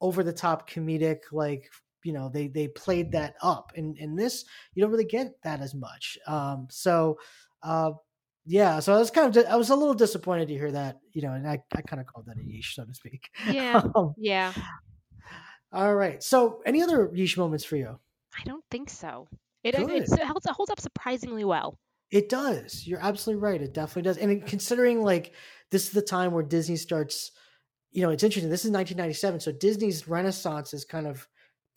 [0.00, 1.70] over the top comedic, like
[2.04, 3.72] you know, they they played that up.
[3.76, 4.44] And in this,
[4.74, 6.18] you don't really get that as much.
[6.26, 7.18] Um, so.
[7.62, 7.92] Uh,
[8.50, 11.20] yeah, so I was kind of I was a little disappointed to hear that, you
[11.20, 13.28] know, and I, I kind of called that a yeesh, so to speak.
[13.46, 13.82] Yeah.
[13.94, 14.54] Um, Yeah.
[15.72, 16.22] all right.
[16.22, 17.98] So, any other yeesh moments for you?
[18.36, 19.26] I don't think so.
[19.64, 21.78] It it, it holds, holds up surprisingly well.
[22.10, 22.86] It does.
[22.86, 23.60] You're absolutely right.
[23.60, 24.16] It definitely does.
[24.16, 25.34] And considering like
[25.70, 27.32] this is the time where Disney starts,
[27.90, 28.50] you know, it's interesting.
[28.50, 31.28] This is 1997, so Disney's renaissance is kind of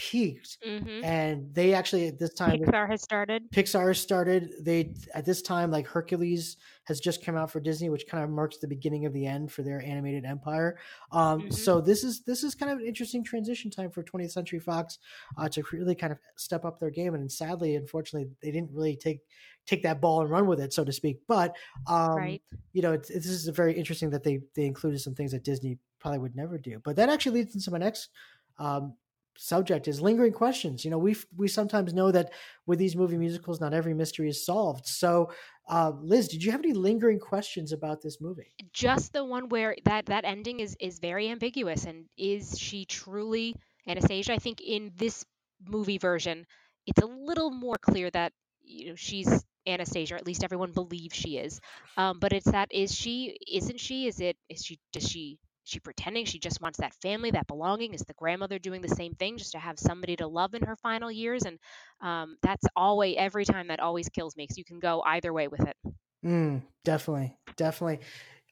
[0.10, 3.44] peaked, hmm and they actually at this time Pixar has started.
[3.54, 4.52] Pixar has started.
[4.62, 8.30] They at this time like Hercules has just come out for Disney, which kind of
[8.30, 10.80] marks the beginning of the end for their animated empire.
[11.12, 11.52] Um, Mhm.
[11.52, 15.00] So this is this is kind of an interesting transition time for 20th Century Fox
[15.38, 17.14] uh, to really kind of step up their game.
[17.14, 19.20] And sadly, unfortunately, they didn't really take
[19.66, 21.22] take that ball and run with it, so to speak.
[21.28, 21.56] But
[21.88, 22.42] um, Right.
[22.74, 25.78] you know, it's, this is very interesting that they they included some things that Disney
[26.00, 26.80] probably would never do.
[26.80, 28.10] But that actually leads into my next
[28.58, 28.96] um,
[29.38, 30.84] subject is lingering questions.
[30.86, 32.32] You know, we we sometimes know that
[32.66, 34.86] with these movie musicals, not every mystery is solved.
[34.86, 35.32] So,
[35.70, 38.54] uh, Liz, did you have any lingering questions about this movie?
[38.74, 43.56] Just the one where that that ending is is very ambiguous and is she truly
[43.88, 44.34] Anastasia?
[44.34, 45.26] I think in this
[45.66, 46.46] movie version,
[46.86, 50.16] it's a little more clear that you know she's Anastasia.
[50.16, 51.60] At least everyone believes she is.
[51.98, 53.38] Um, but it's that is she?
[53.52, 54.08] Isn't she?
[54.08, 54.38] Is it?
[54.50, 54.80] Is she?
[54.92, 55.40] Does she?
[55.72, 57.94] She pretending she just wants that family, that belonging.
[57.94, 60.76] Is the grandmother doing the same thing, just to have somebody to love in her
[60.76, 61.44] final years?
[61.44, 61.58] And
[62.02, 65.48] um, that's always every time that always kills me because you can go either way
[65.48, 65.78] with it.
[66.26, 68.00] Mm, definitely, definitely.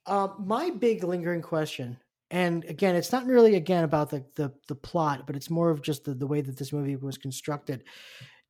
[0.05, 1.97] Um, my big lingering question,
[2.31, 5.81] and again, it's not really again about the the, the plot, but it's more of
[5.81, 7.83] just the, the way that this movie was constructed.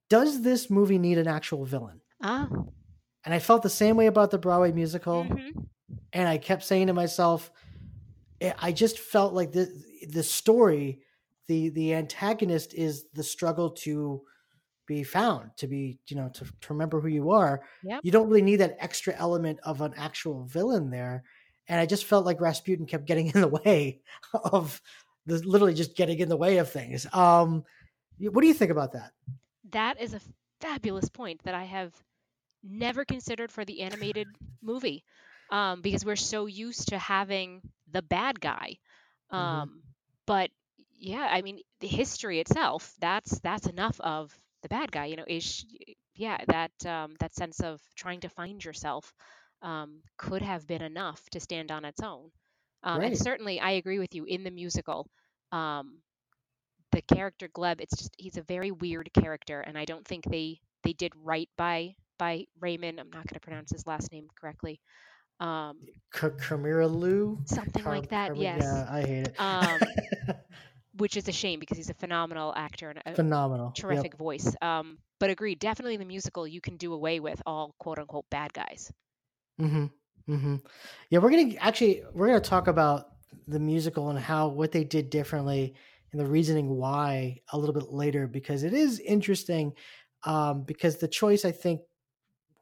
[0.10, 2.02] Does this movie need an actual villain?
[2.22, 2.48] Ah,
[3.26, 5.24] And I felt the same way about the Broadway musical.
[5.26, 5.66] mhm.
[6.14, 7.52] and I kept saying to myself,
[8.41, 9.71] I- I just felt like the
[10.10, 11.02] the story,
[11.47, 14.21] the the antagonist is the struggle to
[14.86, 17.62] be found, to be you know to, to remember who you are.
[17.84, 18.02] Yep.
[18.04, 21.23] You don't really need that extra element of an actual villain there,
[21.67, 24.02] and I just felt like Rasputin kept getting in the way
[24.34, 24.82] of
[25.25, 27.06] the literally just getting in the way of things.
[27.13, 27.63] Um,
[28.19, 29.12] what do you think about that?
[29.71, 30.21] That is a
[30.60, 31.93] fabulous point that I have
[32.63, 34.28] never considered for the animated
[34.62, 35.04] movie
[35.50, 38.78] um, because we're so used to having the bad guy.
[39.32, 39.84] Um,
[40.26, 40.50] But
[40.98, 45.06] yeah, I mean, the history itself that's that's enough of the bad guy.
[45.08, 45.66] You know, is
[46.16, 49.14] yeah that um, that sense of trying to find yourself
[49.62, 52.32] um, could have been enough to stand on its own.
[52.84, 55.08] Um, And certainly, I agree with you in the musical.
[55.52, 56.02] Um,
[56.92, 60.60] the character Gleb, it's just he's a very weird character, and I don't think they
[60.84, 63.00] they did right by by Raymond.
[63.00, 64.80] I'm not going to pronounce his last name correctly.
[65.39, 65.78] Um,
[66.13, 68.28] K- Kamira Lou, something Car- like that.
[68.30, 68.62] Car- yes.
[68.62, 69.36] yeah, I hate it.
[69.39, 69.80] Um,
[70.97, 73.67] which is a shame because he's a phenomenal actor and a Phenomenal.
[73.67, 73.75] Yep.
[73.75, 74.54] terrific voice.
[74.62, 78.25] Um, but agree, definitely in the musical, you can do away with all quote unquote
[78.30, 78.91] bad guys.
[79.62, 79.86] Mm-hmm.
[80.34, 80.56] Mm-hmm.
[81.10, 83.06] Yeah, we're gonna actually we're gonna talk about
[83.47, 85.73] the musical and how what they did differently
[86.12, 89.73] and the reasoning why a little bit later because it is interesting.
[90.25, 91.80] Um, because the choice I think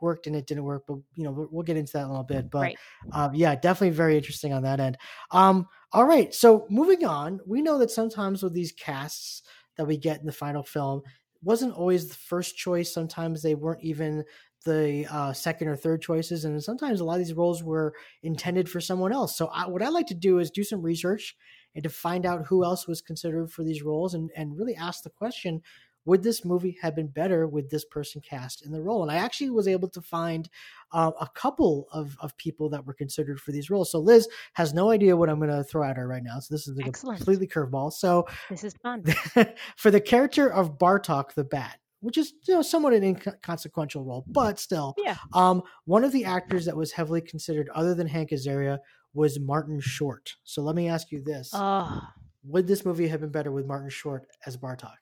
[0.02, 2.24] worked and it didn't work, but you know we'll, get into that in a little
[2.24, 2.50] bit.
[2.50, 2.78] But Right.
[3.12, 4.98] um, yeah, definitely very interesting on that end.
[5.32, 9.44] Um, all right, so moving on, we know that sometimes with these casts
[9.78, 11.02] that we get in the final film
[11.42, 12.94] wasn't always the first choice.
[12.94, 14.24] Sometimes they weren't even
[14.66, 18.70] the uh, second or third choices, and sometimes a lot of these roles were intended
[18.70, 19.38] for someone else.
[19.38, 21.36] So I, what I like to do is do some research
[21.76, 25.04] and to find out who else was considered for these roles, and and really ask
[25.04, 25.62] the question:
[26.08, 29.04] Would this movie have been better with this person cast in the role?
[29.04, 30.50] And I actually was able to find
[30.94, 33.92] uh, a couple of of people that were considered for these roles.
[33.92, 36.40] So Liz has no idea what I'm going to throw at her right now.
[36.40, 37.18] So this is like a Excellent.
[37.18, 37.92] completely curveball.
[37.92, 39.04] So This is fun.
[39.76, 44.24] for the character of Bartok the Bat, which is you know somewhat an inconsequential role,
[44.30, 45.18] but still, Yeah.
[45.34, 48.80] Um, one of the actors that was heavily considered, other than Hank Azaria,
[49.14, 50.36] was Martin Short.
[50.46, 52.02] So let me ask you this: Oh,
[52.46, 54.96] Would this movie have been better with Martin Short as Bartok?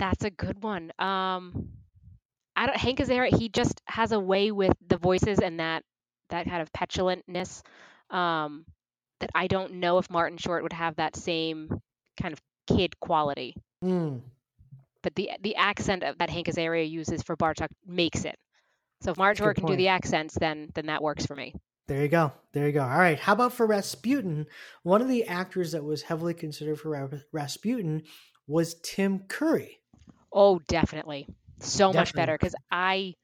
[0.00, 0.90] That's a good one.
[0.98, 1.68] Um,
[2.56, 2.76] I don't.
[2.76, 5.84] Hank Azaria, he just has a way with the voices and that
[6.30, 7.62] that kind of petulantness.
[8.10, 8.64] Um,
[9.20, 11.80] that I don't know if Martin Short would have that same
[12.20, 13.54] kind of kid quality.
[13.84, 14.22] Mm.
[15.02, 18.36] But the the accent that Hank Azaria uses for Bartok makes it.
[19.02, 21.54] So if Martin Short can do the accents, then then that works for me.
[21.88, 22.32] There you go.
[22.52, 22.82] There you go.
[22.82, 23.18] All right.
[23.18, 24.46] How about for Rasputin?
[24.82, 28.02] One of the actors that was heavily considered for Rasputin
[28.46, 29.80] was Tim Curry.
[30.32, 31.26] Oh, definitely.
[31.60, 33.14] So much better because I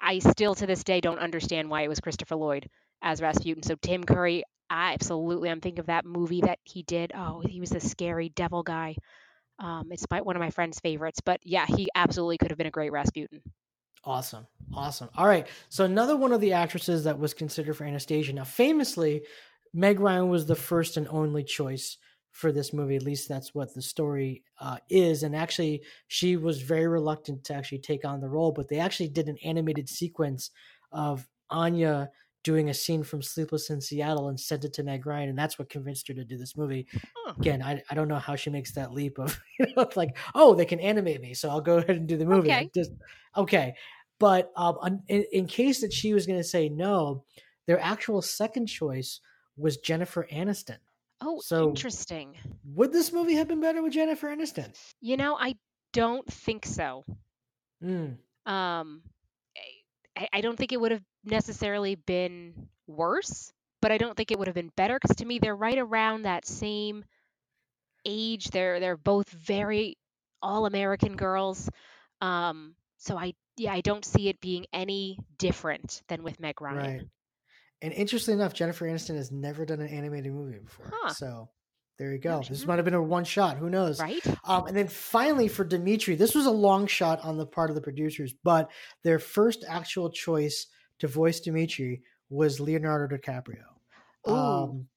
[0.00, 2.68] I still to this day don't understand why it was Christopher Lloyd
[3.02, 3.62] as Rasputin.
[3.62, 7.12] So Tim Curry, I absolutely I'm thinking of that movie that he did.
[7.14, 8.96] Oh, he was the scary devil guy.
[9.58, 12.66] Um, it's my, one of my friend's favorites, but yeah, he absolutely could have been
[12.66, 13.42] a great Rasputin.
[14.04, 14.46] Awesome.
[14.72, 15.10] Awesome.
[15.16, 15.46] All right.
[15.68, 18.32] So another one of the actresses that was considered for Anastasia.
[18.32, 19.22] Now, famously,
[19.74, 21.98] Meg Ryan was the first and only choice
[22.32, 22.96] for this movie.
[22.96, 25.22] At least that's what the story uh, is.
[25.22, 29.08] And actually, she was very reluctant to actually take on the role, but they actually
[29.08, 30.50] did an animated sequence
[30.92, 32.10] of Anya
[32.42, 35.58] doing a scene from Sleepless in Seattle and sent it to Meg Ryan, and that's
[35.58, 36.86] what convinced her to do this movie.
[37.38, 40.54] Again, I, I don't know how she makes that leap of you know like oh
[40.54, 42.50] they can animate me, so I'll go ahead and do the movie.
[42.50, 42.70] Okay.
[42.74, 42.92] Just
[43.36, 43.74] okay,
[44.18, 47.24] but um, in, in case that she was going to say no,
[47.66, 49.20] their actual second choice
[49.56, 50.78] was Jennifer Aniston.
[51.20, 52.36] Oh, So- interesting.
[52.64, 54.74] Would this movie have been better with Jennifer Aniston?
[55.00, 55.56] You know, I
[55.92, 57.04] don't think so.
[57.82, 58.16] Mm.
[58.46, 59.02] Um,
[60.16, 63.52] I, I don't think it would have necessarily been worse,
[63.82, 66.22] but I don't think it would have been better because to me they're right around
[66.22, 67.04] that same
[68.04, 68.48] age.
[68.50, 69.96] They're they're both very
[70.42, 71.68] all American girls.
[72.20, 76.76] Um, so I yeah I don't see it being any different than with Meg Ryan.
[76.76, 77.08] Right.
[77.82, 80.92] And interestingly enough, Jennifer Aniston has never done an animated movie before.
[80.92, 81.12] Huh.
[81.14, 81.48] So
[82.00, 82.42] there you go.
[82.48, 83.56] This might have been a one shot.
[83.58, 84.00] Who knows?
[84.00, 84.26] Right.
[84.44, 87.76] Um, and then finally for Dimitri, this was a long shot on the part of
[87.76, 88.70] the producers, but
[89.02, 90.66] their first actual choice
[90.98, 93.64] to voice Dimitri was Leonardo DiCaprio.
[94.28, 94.34] Ooh.
[94.34, 94.88] Um,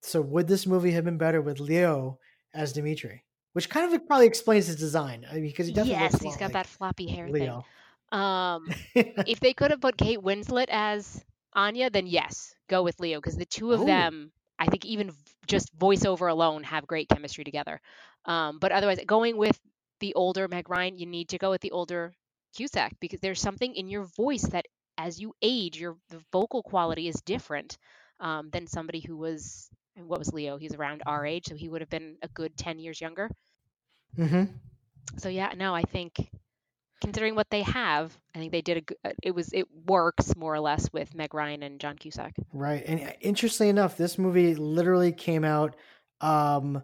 [0.00, 2.18] so would this movie have been better with Leo
[2.54, 3.24] as Dimitri?
[3.52, 6.46] Which kind of probably explains his design I mean, because he definitely yes, he's got
[6.46, 7.64] like that floppy hair Leo.
[8.10, 8.20] thing.
[8.20, 13.18] Um, if they could have put Kate Winslet as Anya, then yes, go with Leo
[13.20, 13.86] because the two of Oh.
[13.86, 15.12] them, I think, even
[15.46, 17.80] just voiceover alone, have great chemistry together.
[18.24, 19.58] Um, but otherwise, going with
[20.00, 22.12] the older Meg Ryan, you need to go with the older
[22.56, 24.66] Cusack because there's something in your voice that,
[24.98, 27.76] as you age, your the vocal quality is different
[28.20, 29.68] um, than somebody who was.
[29.96, 30.56] What was Leo?
[30.58, 33.30] He's around our age, so he would have been a good ten years younger.
[34.18, 34.44] Mm-hmm.
[35.18, 36.30] So yeah, no, I think
[37.00, 38.96] considering what they have, I think they did a good.
[39.22, 42.34] It was it works more or less with Meg Ryan and John Cusack.
[42.52, 42.82] Right.
[42.86, 45.76] And uh, interestingly enough, this movie literally came out
[46.20, 46.82] um,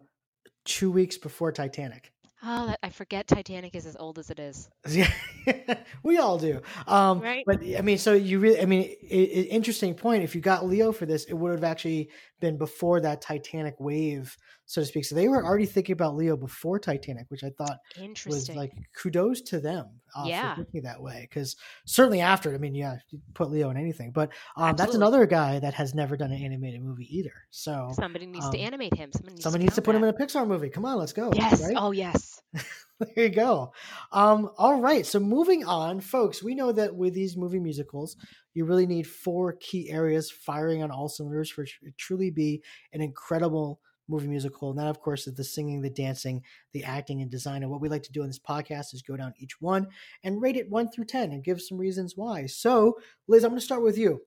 [0.65, 2.13] two weeks before Titanic.
[2.47, 4.69] Oh, that, I forget Titanic is as old as it is.
[4.89, 5.11] Yeah,
[6.03, 6.61] we all do.
[6.87, 7.43] Um, Right.
[7.47, 10.25] But I mean, so you really, I mean, i i interesting point.
[10.25, 14.37] If you got Leo for this, it would have actually been before that Titanic wave,
[14.75, 15.05] so to speak.
[15.05, 17.79] So they were already thinking about Leo before Titanic, which I thought
[18.27, 20.57] was like kudos to them uh, Yeah.
[20.57, 21.29] for thinking that way.
[21.31, 21.55] Because
[21.87, 24.11] certainly after, I mean, yeah, you put Leo in anything.
[24.11, 27.35] But um, that's another guy that has never done an animated movie either.
[27.51, 29.13] So Somebody needs to um, animate him.
[29.13, 30.71] Somebody needs Somebody to, needs to put film him in a Pixar movie.
[30.71, 31.31] Come on, let's go.
[31.33, 31.63] Yes.
[31.63, 31.77] right?
[31.79, 32.43] Oh, yes.
[32.99, 33.73] there you go.
[34.11, 35.07] Um, all right.
[35.07, 38.17] So moving on, folks, we know that with these movie musicals,
[38.55, 42.61] you really need four key areas firing on all cylinders for it to truly be
[42.93, 43.79] an incredible
[44.09, 44.71] movie musical.
[44.71, 47.63] And that, of course, is the singing, the dancing, the acting, and design.
[47.63, 49.89] And what we like to do on this podcast is go down each one
[50.23, 52.47] and rate it one through 10 and give some reasons why.
[52.47, 54.23] So, Liz, I'm going to start with you.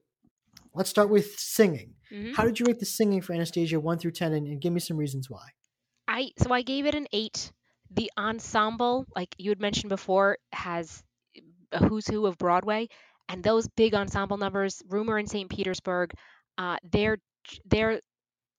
[0.74, 1.94] Let's start with singing.
[2.12, 2.34] Mhm.
[2.34, 4.80] How did you rate the singing for Anastasia one through 10 and, and give me
[4.80, 5.48] some reasons why?
[6.06, 7.52] I so I gave it an eight.
[7.90, 11.02] The ensemble, like you had mentioned before, has
[11.72, 12.88] a who's who of Broadway,
[13.28, 15.50] and those big ensemble numbers, Rumor in St.
[15.50, 16.12] Petersburg,
[16.56, 17.18] uh, they're
[17.66, 18.00] they're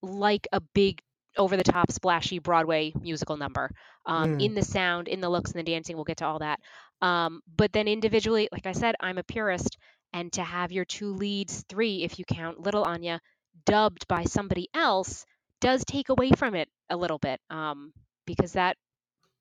[0.02, 1.02] like a big
[1.38, 3.72] over the top splashy Broadway musical number.
[4.06, 4.46] Um, Mm.
[4.46, 6.60] In the sound, in the looks, and the dancing, we'll get to all that.
[7.02, 9.78] Um, but then individually, like I said, I'm a purist,
[10.14, 13.22] and to have your two leads, three if you count Little Anya,
[13.66, 15.26] dubbed by somebody else
[15.62, 17.94] does take away from it a little bit um,
[18.26, 18.78] because that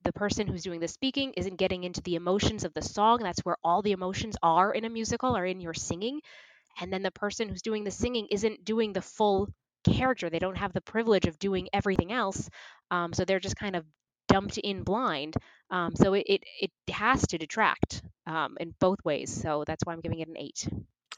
[0.05, 3.44] the person who's doing the speaking isn't getting into the emotions of the song that's
[3.44, 6.20] where all the emotions are in a musical or in your singing
[6.81, 9.48] and then the person who's doing the singing isn't doing the full
[9.85, 12.49] character they don't have the privilege of doing everything else
[12.91, 13.85] um, so they're just kind of
[14.29, 15.35] dumped in blind
[15.71, 19.93] um, so it, it, it has to detract um, in both ways so that's why
[19.93, 20.69] i'm giving it an eight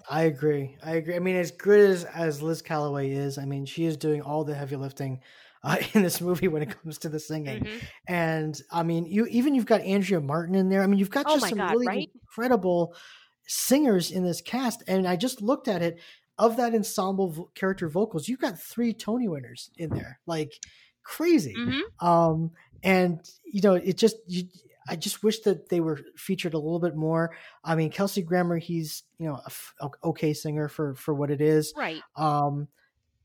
[0.08, 0.76] I agree.
[0.82, 1.14] I agree.
[1.14, 4.44] I mean, as good as as Liz Callaway is, I mean, she is doing all
[4.44, 5.20] the heavy lifting
[5.62, 7.64] uh, in this movie when it comes to the singing.
[7.64, 7.82] Mhm.
[8.08, 10.82] And I mean, you even you've got Andrea Martin in there.
[10.82, 12.10] I mean, you've got Oh just my some God, really right?
[12.22, 12.94] incredible
[13.46, 14.82] singers in this cast.
[14.86, 15.98] And I just looked at it
[16.40, 18.26] of that ensemble vo- character vocals.
[18.26, 20.54] You've got three Tony winners in there, like
[21.04, 21.54] crazy.
[21.56, 22.06] Mm-hmm.
[22.06, 22.50] Um,
[22.82, 24.44] and you know, it just you,
[24.88, 27.36] I just wish that they were featured a little bit more.
[27.62, 29.40] I mean, Kelsey Grammer, he's you know
[29.80, 32.00] a okay singer for for what it is, right?
[32.16, 32.68] Um,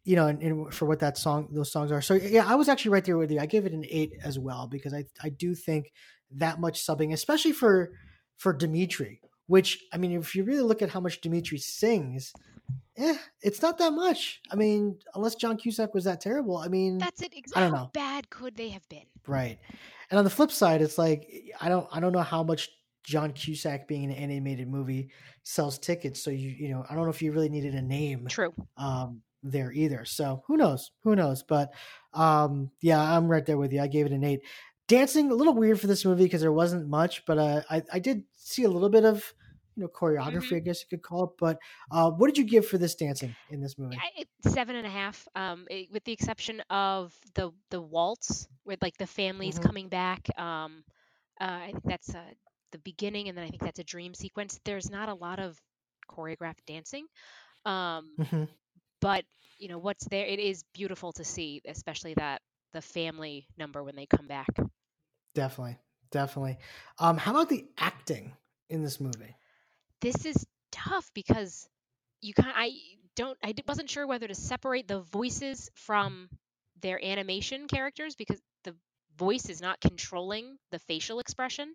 [0.04, 2.02] you know, and, and, for what that song, those songs are.
[2.02, 3.40] So yeah, I was actually right there with you.
[3.40, 5.94] I gave it an eight as well because I I do think
[6.32, 7.94] that much subbing, especially for
[8.36, 9.22] for Dimitri.
[9.48, 12.34] Which I mean, if you really look at how much Dimitri sings,
[12.98, 14.42] eh, it's not that much.
[14.52, 16.58] I mean, unless John Cusack was that terrible.
[16.58, 17.34] I mean, that's it.
[17.36, 17.62] Exactly.
[17.62, 17.86] I don't know.
[17.86, 19.06] How bad could they have been?
[19.28, 19.60] Right.
[20.10, 21.30] And on the flip side, it's like
[21.60, 22.70] I don't I don't know how much
[23.04, 25.10] John Cusack being an animated movie
[25.44, 26.22] sells tickets.
[26.22, 28.28] So you you know I don't know if you really needed a name.
[28.28, 28.54] True.
[28.78, 30.06] Um, there either.
[30.06, 30.92] So who knows?
[31.04, 31.44] Who knows?
[31.44, 31.74] But
[32.14, 33.82] um, yeah, I'm right there with you.
[33.82, 34.42] I gave it an eight.
[34.88, 38.00] Dancing a little weird for this movie because there wasn't much, but uh, I I
[38.00, 39.34] did see a little bit of
[39.76, 40.56] you know choreography, mm-hmm.
[40.56, 41.30] I guess you could call it.
[41.40, 41.60] But
[41.92, 43.98] uh, what did you give for this dancing in this movie?
[43.98, 48.82] I, seven and a half, um, it, with the exception of the the waltz with
[48.82, 49.68] like the families mm-hmm.
[49.68, 50.28] coming back.
[50.40, 50.84] Um,
[51.40, 52.22] uh, I think that's uh,
[52.72, 54.60] the beginning, and then I think that's a dream sequence.
[54.64, 55.60] There's not a lot of
[56.10, 57.06] choreographed dancing.
[57.66, 58.44] Um, mm-hmm.
[59.02, 59.26] But
[59.60, 60.26] you know what's there.
[60.26, 62.42] It is beautiful to see, especially that
[62.74, 64.48] the family number when they come back.
[65.34, 65.78] Definitely,
[66.12, 66.58] definitely.
[67.00, 68.34] Um, how about the acting
[68.70, 69.36] in this movie?
[70.02, 71.68] This is tough because
[72.22, 72.72] you kind I
[73.16, 76.30] don't I wasn't sure whether to separate the voices from
[76.82, 78.76] their animation characters because the
[79.18, 81.74] voice is not controlling the facial expression.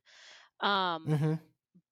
[0.60, 1.34] Um, mm-hmm.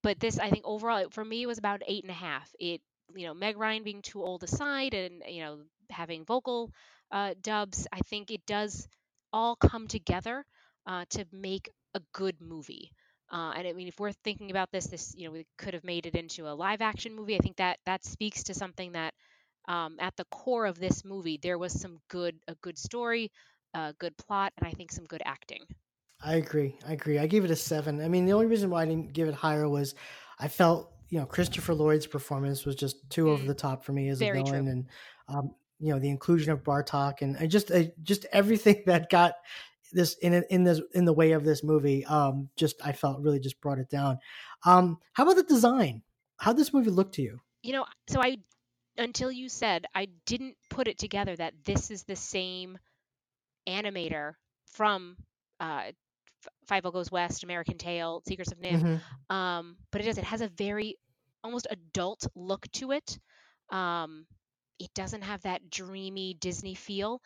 [0.02, 2.48] But this, I think, overall, for me, was about eight and a half.
[2.60, 2.80] It,
[3.14, 5.58] you know, Meg Ryan being too old aside, and you know,
[5.90, 6.70] having vocal
[7.10, 8.86] uh, dubs, I think it does
[9.32, 10.44] all come together
[10.86, 12.92] uh, to make a good movie.
[13.30, 15.84] Uh, and I mean, if we're thinking about this, this you know we could have
[15.84, 17.36] made it into a live action movie.
[17.36, 19.14] I think that that speaks to something that
[19.68, 23.30] um, at the core of this movie there was some good a good story,
[23.74, 25.64] a good plot, and I think some good acting.
[26.22, 26.76] I agree.
[26.86, 27.18] I agree.
[27.18, 28.00] I gave it a seven.
[28.00, 29.94] I mean, the only reason why I didn't give it higher was
[30.38, 33.92] I felt you know Christopher Lloyd's performance was just too mm, over the top for
[33.92, 34.72] me as a villain, true.
[34.72, 34.86] and
[35.28, 39.34] um, you know the inclusion of Bartok and I just I, just everything that got
[39.92, 43.40] this in in this in the way of this movie um just I felt really
[43.40, 44.18] just brought it down.
[44.64, 46.02] Um how about the design?
[46.38, 47.40] How this movie look to you?
[47.62, 48.38] You know, so I
[48.96, 52.78] until you said I didn't put it together that this is the same
[53.68, 54.34] animator
[54.66, 55.16] from
[55.60, 55.92] uh
[56.68, 58.82] Fievel Goes West, American Tail, Secrets of NIMH.
[58.82, 59.36] Mm-hmm.
[59.36, 60.18] Um, but it does.
[60.18, 60.96] It has a very
[61.42, 63.18] almost adult look to it.
[63.70, 64.26] Um,
[64.78, 67.20] it doesn't have that dreamy Disney feel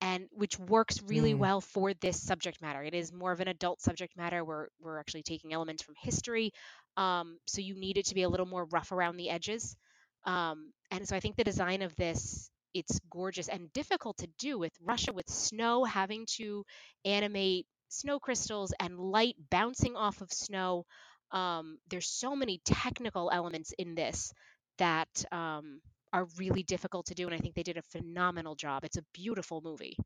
[0.00, 1.38] and which works really Mm.
[1.38, 2.82] well for this subject matter.
[2.82, 6.52] It is more of an adult subject matter where we're actually taking elements from history.
[6.96, 9.76] Um, so you need it to be a little more rough around the edges.
[10.24, 14.58] Um, and so I think the design of this it's gorgeous and difficult to do
[14.58, 16.64] with Russia with snow having to
[17.04, 20.84] animate snow crystals and light bouncing off of snow.
[21.32, 24.32] Um, there's so many technical elements in this
[24.78, 25.80] that um,
[26.12, 28.84] are really difficult to do and i think they did a phenomenal job.
[28.84, 29.96] It's a beautiful movie.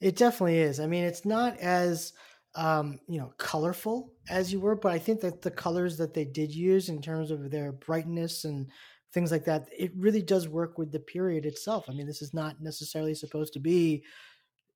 [0.00, 0.80] It definitely is.
[0.80, 2.12] I mean it's not as
[2.54, 6.24] um, you know colorful as you were but i think that the colors that they
[6.24, 8.68] did use in terms of their brightness and
[9.12, 11.86] things like that it really does work with the period itself.
[11.88, 14.04] I mean this is not necessarily supposed to be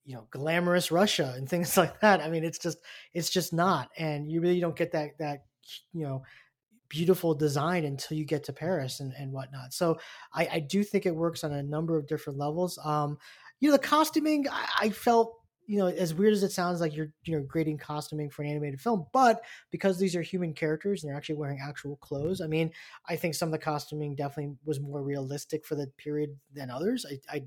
[0.05, 2.21] you know glamorous russia and things like that.
[2.21, 2.79] I mean it's just
[3.15, 3.91] it's just not.
[3.97, 5.45] And you really don't get that that
[5.93, 6.23] you know
[6.93, 9.73] beautiful design until you get to Paris and, and whatnot.
[9.73, 9.99] So
[10.35, 12.79] I, I do think it works on a number of different levels.
[12.85, 13.17] Um,
[13.61, 16.95] you know, the costuming, I, I felt you know, as weird as it sounds like
[16.95, 21.03] you're, you know, grading costuming for an animated film, but because these are human characters
[21.03, 22.73] and they're actually wearing actual clothes, I mean,
[23.09, 27.07] I think some of the costuming definitely was more realistic for the period than others.
[27.09, 27.43] I, I,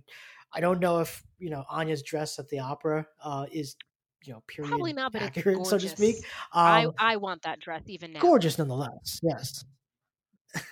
[0.54, 3.76] I don't know if you know Anya's dress at the opera uh, is
[4.28, 6.17] you know period probably not but accurate, it's so to speak.
[6.53, 8.19] Um, I I want that dress even now.
[8.19, 9.19] Gorgeous nonetheless.
[9.23, 9.65] Yes.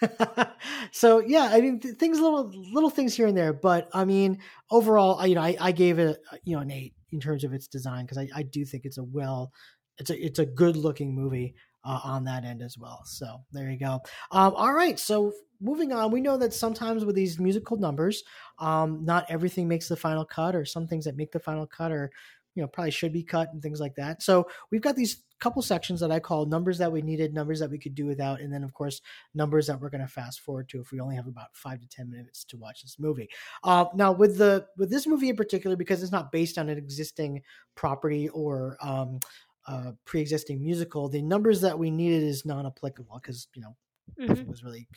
[0.92, 4.40] so yeah, I mean th- things little little things here and there, but I mean
[4.72, 7.54] overall, I, you know, I, I gave it you know an eight in terms of
[7.54, 9.52] its design because I, I do think it's a well,
[9.98, 13.02] it's a it's a good looking movie uh, on that end as well.
[13.06, 14.02] So there you go.
[14.32, 18.24] Um, all right, so moving on, we know that sometimes with these musical numbers,
[18.60, 21.92] um, not everything makes the final cut, or some things that make the final cut
[21.92, 22.12] are
[22.56, 25.62] you know probably should be cut and things like that so we've got these couple
[25.62, 28.54] sections that i call numbers that we needed numbers that we could do without and
[28.54, 29.02] then of course
[29.34, 31.88] numbers that we're going to fast forward to if we only have about five to
[31.88, 33.30] ten minutes to watch this movie
[33.64, 36.78] uh, now with the with this movie in particular because it's not based on an
[36.78, 37.42] existing
[37.76, 39.20] property or um,
[39.68, 43.76] uh, pre-existing musical the numbers that we needed is non-applicable because you know
[44.20, 44.32] mm-hmm.
[44.32, 44.88] it was really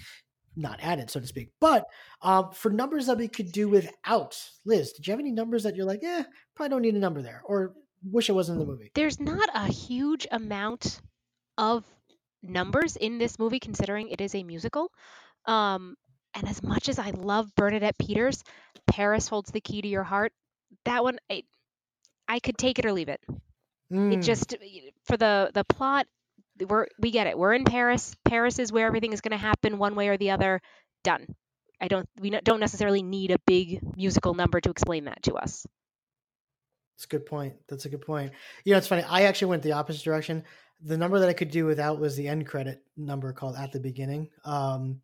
[0.57, 1.51] not added, so to speak.
[1.61, 1.85] But
[2.23, 5.77] um, for numbers that we could do without, Liz, did you have any numbers that
[5.77, 7.75] you're like, eh, probably don't need a number there, or
[8.11, 8.91] wish it wasn't in the movie?
[8.95, 11.01] There's not a huge amount
[11.59, 11.85] of
[12.43, 14.91] numbers in this movie, considering it is a musical.
[15.47, 15.97] Um,
[16.35, 18.43] and as much as I love Bernadette Peters,
[18.87, 20.33] Paris holds the key to your heart.
[20.85, 21.45] That one, I,
[22.29, 23.21] I could take it or leave it.
[23.29, 23.35] It
[23.95, 24.25] Mm.
[24.25, 24.57] just
[25.05, 26.09] for the the plot,
[26.69, 27.39] we're we get it.
[27.39, 28.15] We're in Paris.
[28.25, 30.61] Paris is where everything is going to happen, one way or the other.
[31.05, 31.27] Done.
[31.81, 32.09] I don't.
[32.21, 35.67] We don't necessarily need a big musical number to explain that to us.
[36.97, 37.55] That's a good point.
[37.69, 38.33] That's a good point.
[38.65, 39.03] You know, it's funny.
[39.03, 40.45] I actually went the opposite direction.
[40.83, 43.81] The number that I could do without was the end credit number called "At the
[43.81, 45.01] Beginning," um,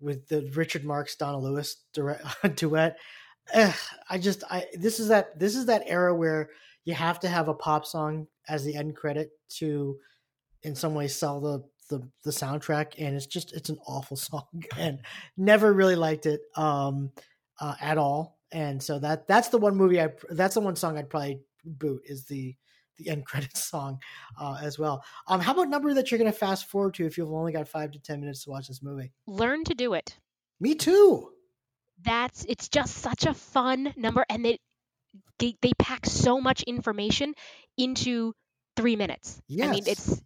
[0.00, 2.20] with the Richard Marx Donna Lewis duet.
[2.56, 2.96] duet.
[3.54, 3.74] Ugh,
[4.08, 6.50] I just, I this is that this is that era where
[6.84, 9.96] you have to have a pop song as the end credit to,
[10.64, 14.64] in some way, sell the the the soundtrack, and it's just it's an awful song,
[14.76, 15.00] and
[15.36, 17.12] never really liked it um,
[17.60, 18.38] uh, at all.
[18.52, 22.02] And so that that's the one movie I that's the one song I'd probably boot
[22.06, 22.54] is the
[22.98, 23.98] the end credits song
[24.40, 25.04] uh, as well.
[25.26, 27.68] Um, how about number that you're going to fast forward to if you've only got
[27.68, 29.12] five to ten minutes to watch this movie?
[29.26, 30.16] Learn to do it.
[30.60, 31.30] Me too.
[32.02, 34.58] That's it's just such a fun number, and they
[35.38, 37.34] they, they pack so much information
[37.76, 38.34] into
[38.76, 39.40] three minutes.
[39.50, 40.22] I mean, it's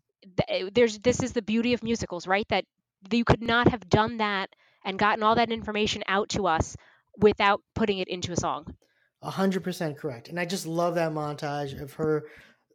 [0.73, 2.47] there's this is the beauty of musicals, right?
[2.49, 2.65] That
[3.11, 4.51] you could not have done that
[4.85, 6.77] and gotten all that information out to us
[7.19, 8.75] without putting it into a song.
[9.23, 10.29] A hundred percent correct.
[10.29, 12.25] And I just love that montage of her,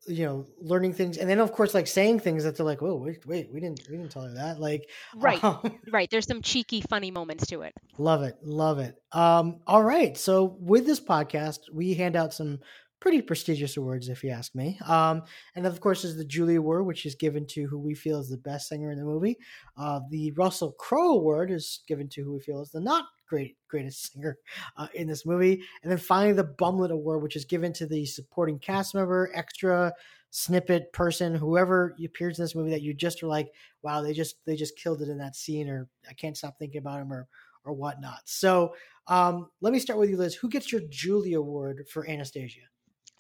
[0.06, 2.96] you know, learning things, and then of course like saying things that they're like, "Whoa,
[2.96, 6.10] wait, wait, we didn't, we didn't tell her that." Like, Right, um, right.
[6.10, 7.74] There's some cheeky, funny moments to it.
[7.98, 8.36] Love it.
[8.44, 8.96] Love it.
[9.14, 10.18] Um, all right.
[10.18, 12.60] So with this podcast, we hand out some
[13.04, 14.80] pretty prestigious awards, if you ask me.
[14.88, 15.24] Um,
[15.56, 18.30] and of course, is the Julie Award, which is given to who we feel is
[18.30, 19.38] the best singer in the movie.
[19.76, 23.58] Uh, the Russell Crowe Award is given to who we feel is the not great
[23.68, 24.38] greatest singer
[24.78, 25.62] uh, in this movie.
[25.84, 29.92] And then finally, the Bumlet Award, which is given to the supporting cast member, extra,
[30.30, 33.52] snippet person, whoever appears in this movie that you just are like,
[33.82, 36.80] wow, they just they just killed it in that scene, or I can't stop thinking
[36.80, 37.28] about him, or
[37.66, 38.22] or whatnot.
[38.24, 38.76] So
[39.08, 40.36] um, let me start with you, Liz.
[40.36, 42.62] Who gets your Julie Award for Anastasia?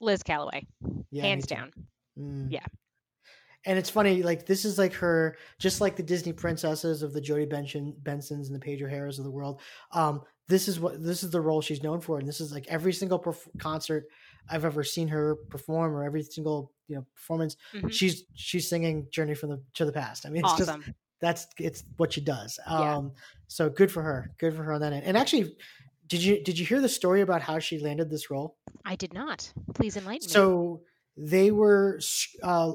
[0.03, 0.65] Liz Callaway,
[1.11, 1.71] Yeah, hands down.
[2.19, 2.47] Mm.
[2.51, 2.65] Yeah.
[3.65, 7.21] And it's funny, like this is like her, just like the Disney princesses of the
[7.21, 9.61] Jodi Benson, Bensons and the Paige O'Haras of the world.
[9.93, 12.65] Um, this is what this is the role she's known for, and this is like
[12.67, 14.03] every single perf- concert
[14.49, 17.89] I've ever seen her perform, or every single you know performance, Mhm.
[17.89, 20.81] she's she's singing "Journey from the to the Past." I mean, it's Awesome.
[20.81, 22.59] just that's it's what she does.
[22.67, 22.97] Yeah.
[22.97, 23.13] Um,
[23.47, 25.05] so good for her, good for her on that end.
[25.05, 25.55] And actually,
[26.07, 28.57] did you did you hear the story about how she landed this role?
[28.85, 29.51] I did not.
[29.73, 30.31] Please enlighten me.
[30.31, 30.81] So
[31.15, 31.99] they were,
[32.41, 32.73] uh,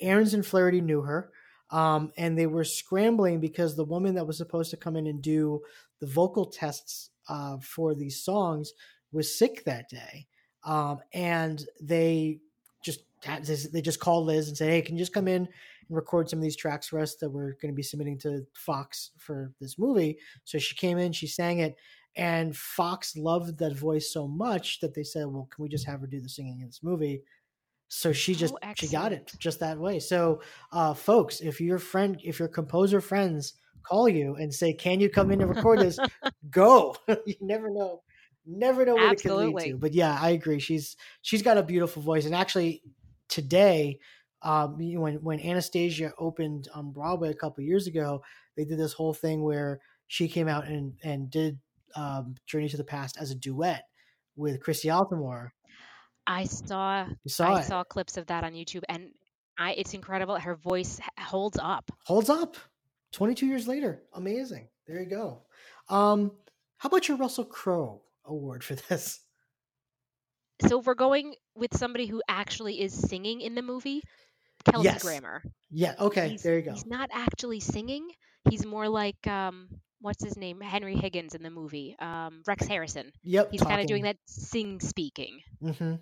[0.00, 1.32] Ahrens and Flaherty knew her,
[1.70, 5.22] um, and they were scrambling because the woman that was supposed to come in and
[5.22, 5.60] do
[6.00, 8.72] the vocal tests uh, for these songs
[9.12, 10.26] was sick that day,
[10.64, 12.40] um, and they
[12.82, 13.00] just
[13.72, 16.38] they just called Liz and said, "Hey, can you just come in and record some
[16.38, 19.78] of these tracks for us that we're going to be submitting to Fox for this
[19.78, 21.76] movie?" So she came in, she sang it,
[22.18, 26.00] and Fox loved that voice so much that they said, "Well, can we just have
[26.00, 27.22] her do the singing in this movie?"
[27.86, 30.00] So she just Oh, she got it just that way.
[30.00, 30.42] So,
[30.72, 33.54] uh, folks, if your friend, if your composer friends
[33.84, 35.98] call you and say, "Can you come in and record this?"
[36.50, 36.96] Go.
[37.24, 38.02] you never know,
[38.44, 39.76] never know what it can lead to.
[39.78, 40.58] But yeah, I agree.
[40.58, 42.82] She's she's got a beautiful voice, and actually
[43.28, 44.00] today.
[44.40, 48.22] Um, when when Anastasia opened on Broadway a couple years ago,
[48.56, 51.58] they did this whole thing where she came out and and did
[51.96, 53.84] um, Journey to the Past as a duet
[54.36, 55.50] with Christy Altomare.
[56.26, 57.64] I saw saw I it.
[57.64, 59.10] saw clips of that on YouTube, and
[59.58, 60.38] I it's incredible.
[60.38, 61.90] Her voice holds up.
[62.04, 62.56] holds up
[63.12, 65.40] 22 years later amazing there you go
[65.88, 66.30] um
[66.76, 69.20] how about your russell crowe award for this
[70.66, 74.02] So if we're going with somebody who actually is singing in the movie,
[74.70, 75.02] Kelsey Yes.
[75.02, 75.42] Grammer.
[75.70, 78.08] yeah okay He's, there you go He's not actually singing.
[78.50, 79.68] He's more like um,
[80.00, 80.60] what's his name?
[80.60, 81.96] Henry Higgins in the movie.
[81.98, 83.12] Um, Rex Harrison.
[83.22, 85.40] Yep, He's kind of doing that sing speaking.
[85.62, 85.94] hmm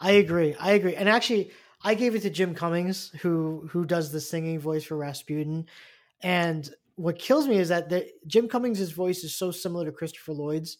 [0.00, 1.50] i agree i agree and actually
[1.82, 5.64] i gave it to jim cummings who who does the singing voice for rasputin
[6.22, 10.32] and what kills me is that the, jim cummings' voice is so similar to christopher
[10.32, 10.78] lloyd's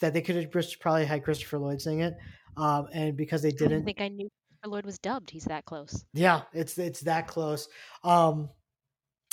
[0.00, 0.50] that they could have
[0.80, 2.14] probably had christopher lloyd sing it
[2.56, 5.30] um, and because they didn't didn't think I knew Christopher Lloyd was dubbed.
[5.30, 6.04] He's that close.
[6.12, 7.68] Yeah, it's it's that close.
[8.02, 8.48] Um,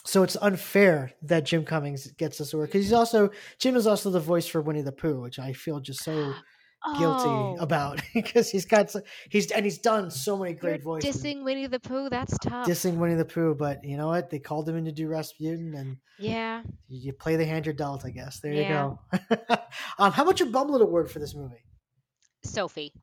[0.06, 3.30] so it's unfair that Jim Cummings gets this award because he's also
[3.60, 6.34] Jim is also the voice for Winnie the Pooh, which I feel just so
[6.98, 7.56] guilty Oh.
[7.60, 11.16] about because he's got so, he's and he's done so many You're great voices.
[11.16, 12.10] dissing Winnie the Pooh.
[12.10, 12.66] That's tough.
[12.68, 14.30] Dissing Winnie the Pooh, but you know what?
[14.32, 16.64] They called him in to do Rasputin, and yeah.
[16.88, 18.04] you play the hand you're dealt.
[18.04, 18.94] I guess there Yeah.
[19.14, 19.38] you go.
[20.00, 21.64] um, how about your Bumlet Award for this movie?
[22.44, 22.94] Sophie.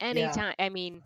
[0.00, 0.54] Anytime.
[0.58, 1.02] I mean,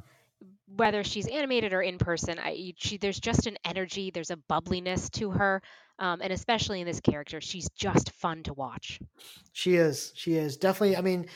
[0.76, 5.10] whether she's animated or in person, I she there's just an energy, there's a bubbliness
[5.10, 5.62] to her,
[5.98, 9.00] um, and especially in this character, she's just fun to watch.
[9.52, 10.12] She is.
[10.14, 10.96] She is definitely.
[10.96, 11.26] I mean,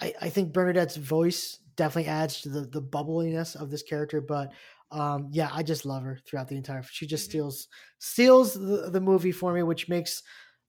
[0.00, 4.20] I, I think Bernadette's voice definitely adds to the the bubbliness of this character.
[4.20, 4.52] But
[4.90, 6.82] um, yeah, I just love her throughout the entire.
[6.82, 10.22] She just steals steals the, the movie for me, which makes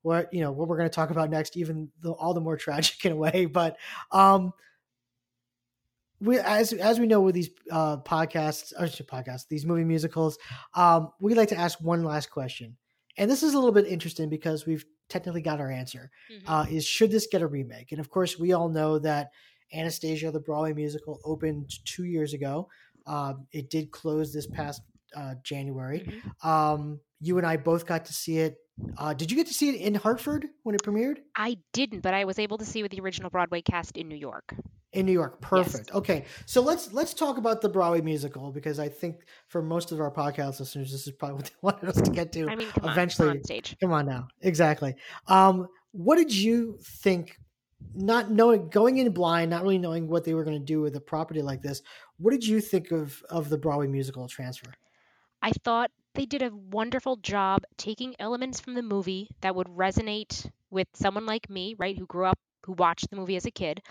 [0.04, 2.58] what you know what we're going to talk about next even the, all the more
[2.58, 3.46] tragic in a way.
[3.46, 3.78] But
[4.12, 4.54] um,
[6.20, 10.38] we as as we know with these uh podcasts or podcasts these movie musicals
[10.74, 12.78] um we like to ask one last question.
[13.18, 16.12] And this is a little bit interesting because we've technically got our answer.
[16.48, 17.92] Uh is should this get a remake?
[17.92, 19.30] And of course we all know that
[19.74, 22.68] anastasia the broadway musical opened two years ago.
[23.06, 24.82] Um it did close this past
[25.16, 26.22] uh january.
[26.44, 28.58] Um you and i both got to see it
[28.98, 32.14] uh did you get to see it in hartford when it premiered I didn't, but
[32.14, 34.54] I was able to see with the original Broadway cast in New York.
[34.94, 35.40] in New York.
[35.42, 35.94] Perfect.
[35.94, 40.00] Okay, so let's let's talk about the Broadway musical because I think for most of
[40.00, 42.50] our podcast listeners, this is probably what they wanted us to get to.
[42.50, 43.30] I mean, come eventually.
[43.30, 43.76] on stage.
[43.80, 44.96] Come on now, exactly.
[45.28, 47.38] Um, what did you think?
[47.94, 50.96] Not knowing, going in blind, not really knowing what they were going to do with
[50.96, 51.84] a property like this.
[52.18, 54.74] What did you think of of the Broadway musical transfer?
[55.44, 60.50] I thought they did a wonderful job taking elements from the movie that would resonate
[60.72, 63.82] with someone like me, right, who grew up, who watched the movie as a kid,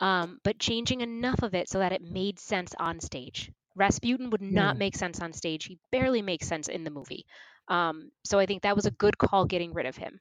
[0.00, 3.52] um, but changing enough of it so that it made sense on stage.
[3.76, 4.78] Rasputin would not Hmm.
[4.78, 5.64] make sense on stage.
[5.66, 7.26] He barely makes sense in the movie.
[7.68, 10.18] Um, so I think that was a good call getting rid of him.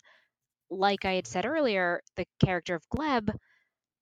[0.69, 3.35] Like I had said earlier, the character of Gleb,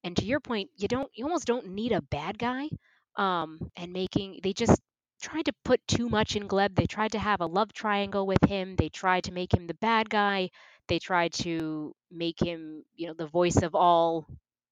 [0.03, 2.69] and to your point, you don't, you almost don't need a bad guy.
[3.15, 4.81] Um, and making they just
[5.21, 6.75] tried to put too much in Gleb.
[6.75, 8.75] They tried to have a love triangle with him.
[8.75, 10.49] They tried to make him the bad guy.
[10.87, 14.27] They tried to make him, you know, the voice of all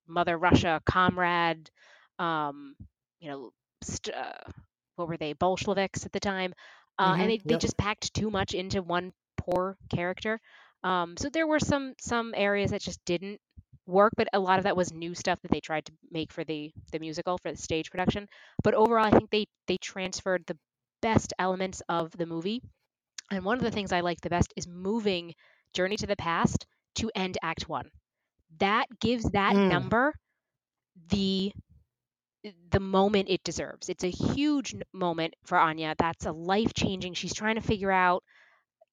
[0.07, 1.69] Mother Russia comrade.
[2.19, 2.75] Um,
[3.19, 3.51] you know,
[3.83, 4.51] st- uh,
[4.95, 6.53] what were they, Bolsheviks at the time?
[6.97, 7.57] Uh, Mhm, and they, they yep.
[7.57, 10.39] just packed too much into one poor character.
[10.83, 13.39] Um, so there were some some areas that just didn't
[13.89, 16.43] work, but a lot of that was new stuff that they tried to make for
[16.45, 18.27] the the musical for the stage production.
[18.63, 20.57] But overall, I think they they transferred the
[21.01, 22.61] best elements of the movie.
[23.31, 25.33] And one of the things I like the best is moving
[25.73, 26.65] Journey to the Past
[26.95, 27.89] to end Act One.
[28.59, 29.61] That gives that Mm.
[29.61, 30.13] number
[31.09, 31.53] the
[32.71, 33.89] the moment it deserves.
[33.89, 35.95] It's a huge moment for Anya.
[35.97, 37.13] That's a life changing.
[37.13, 38.23] She's trying to figure out,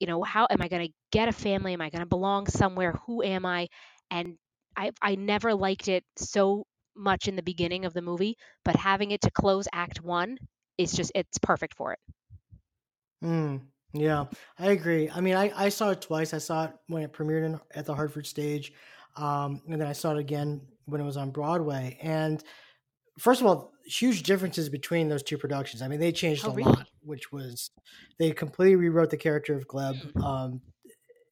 [0.01, 1.73] you know, how am I going to get a family?
[1.75, 2.93] Am I going to belong somewhere?
[3.07, 3.69] Who am I?
[4.11, 4.37] And
[4.77, 9.11] I I never liked it so much in the beginning of the movie, but having
[9.11, 10.39] it to close Act One
[10.79, 12.01] is just it's perfect for it.
[13.23, 14.27] Mm, yeah,
[14.59, 15.09] I agree.
[15.11, 16.35] I mean, I, I saw it twice.
[16.35, 18.73] I saw it when it premiered in, at the Hartford stage,
[19.17, 21.99] um, and then I saw it again when it was on Broadway.
[22.03, 22.43] And
[23.19, 25.83] first of all, huge differences between those two productions.
[25.83, 26.77] I mean, they changed Oh, a really?
[26.77, 27.71] lot, which was
[28.19, 30.63] they completely rewrote the character of Gleb um,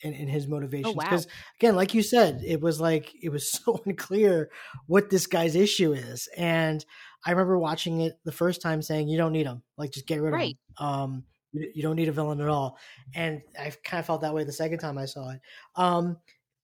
[0.03, 0.95] and, and his motivations.
[0.95, 1.05] wow.
[1.05, 1.27] Because
[1.59, 4.51] again, like you said, it was like it was so unclear
[4.87, 6.29] what this guy's issue is.
[6.37, 6.85] And
[7.27, 9.63] I remember watching it the first time, saying, "You don't need him.
[9.79, 10.57] Like, just get rid Right.
[10.79, 12.77] of him." Um, you you don't need a villain at all.
[13.15, 15.41] And I kind of felt that way the second time I saw it.
[15.77, 16.19] Um,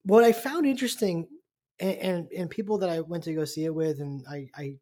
[0.04, 1.28] what I found interesting,
[1.78, 4.74] and, and and people that I went to go see it with, and I I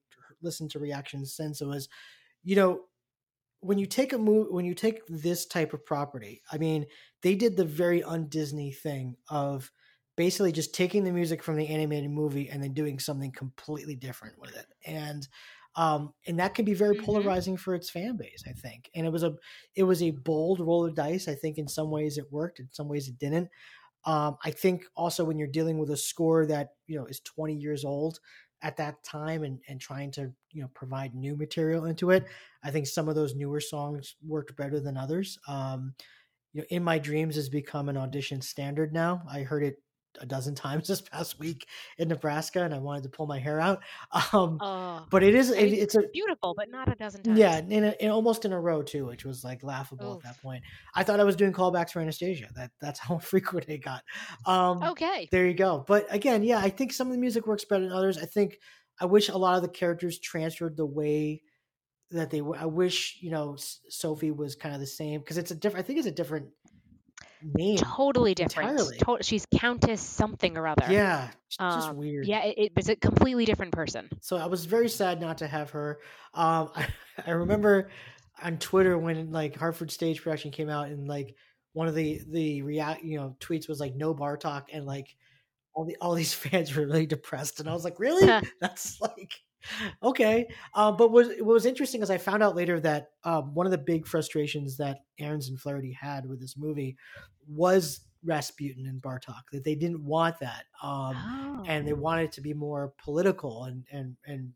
[0.42, 1.88] listened to reactions since it was,
[2.44, 2.80] you know,
[3.61, 6.87] when you take a move when you take this type of property, I mean,
[7.23, 9.73] they did the very un Disney thing of
[10.17, 14.39] basically just taking the music from the animated movie and then doing something completely different
[14.39, 14.67] with it.
[14.87, 15.27] And
[15.77, 16.97] um and that can be very Mhm.
[16.97, 18.91] polarizing for its fan base, I think.
[18.95, 19.37] And it was a
[19.75, 21.29] it was a bold roll of dice.
[21.29, 23.49] I think in some ways it worked, in some ways it didn't.
[24.05, 27.55] Um, I think also when you're dealing with a score that you know is 20
[27.55, 28.21] years old
[28.63, 32.27] at that time and and trying to you know provide new material into it,
[32.63, 35.39] I think some of those newer songs worked better than others.
[35.49, 35.95] Um,
[36.53, 39.23] you know, "In My Dreams" has become an audition standard now.
[39.31, 39.83] I heard it
[40.21, 41.67] a dozen times this past week
[41.99, 43.81] in Nebraska, and I wanted to pull my hair out.
[44.33, 47.39] Um, Oh, but it is it, it's a beautiful, but not a dozen times.
[47.39, 50.25] yeah, in, a, in almost in a row too, which was like laughable Oof.
[50.25, 50.63] at that point.
[50.95, 52.49] I thought I was doing callbacks for Anastasia.
[52.57, 54.03] That that's how frequent it got.
[54.47, 55.29] Um, Okay.
[55.31, 55.85] there you go.
[55.87, 58.19] But again, yeah, I think some of the music works better than others.
[58.19, 58.59] I think
[59.01, 61.43] I wish a lot of the characters transferred the way
[62.11, 62.57] that they were.
[62.57, 65.85] I wish you know S- Sophie was kind of the same because it's a different.
[65.85, 66.49] I think it's a different
[67.43, 67.76] name.
[67.78, 68.78] Totally different.
[68.78, 70.86] To- she's Countess something or other.
[70.91, 72.26] Yeah, it's just Um, weird.
[72.26, 74.09] Yeah, it, it was a completely different person.
[74.20, 76.01] So I was very sad not to have her.
[76.34, 76.89] Um, I,
[77.26, 77.91] I remember
[78.43, 81.34] on Twitter when like Hartford Stage Production came out and like
[81.72, 85.16] one of the the react you know tweets was like no Bartok and like
[85.74, 88.26] all the all these fans were really depressed and I was like really
[88.61, 89.32] that's like
[90.03, 93.67] okay um, but what, what was interesting is I found out later that um, one
[93.67, 96.97] of the big frustrations that Ahrens and Flaherty had with this movie
[97.47, 101.29] was Rasputin and Bartok that they didn't want that um,
[101.65, 101.97] and they Oh.
[101.97, 104.53] wanted it to be more political and and and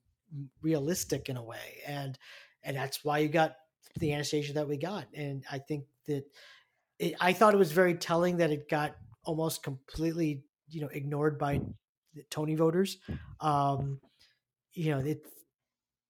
[0.62, 2.18] realistic in a way and
[2.62, 3.56] and that's why you got
[3.98, 6.24] the Anastasia that we got and I think that
[6.98, 11.38] it, I thought it was very telling that it got almost completely you know ignored
[11.38, 11.60] by
[12.14, 12.98] the Tony voters
[13.40, 14.00] um
[14.74, 15.26] you know it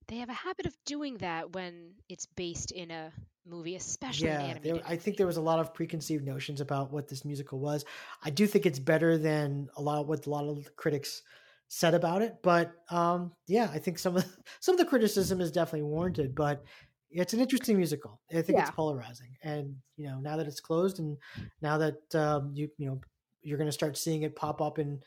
[0.09, 3.13] They have a habit of doing that when it's based in a
[3.47, 4.77] movie, especially an yeah animated.
[4.77, 7.85] there, I think there was a lot of preconceived notions about what this musical was.
[8.23, 11.23] I do think it's better than a lot of what a lot of critics
[11.69, 14.27] said about it but um yeah I think some of
[14.61, 16.63] some of the criticism is definitely warranted but
[17.11, 18.21] it's an interesting musical.
[18.31, 21.17] I think it's polarizing and you know now that it's closed and
[21.63, 23.01] now that um you you know
[23.43, 25.01] you're going to start seeing it pop up in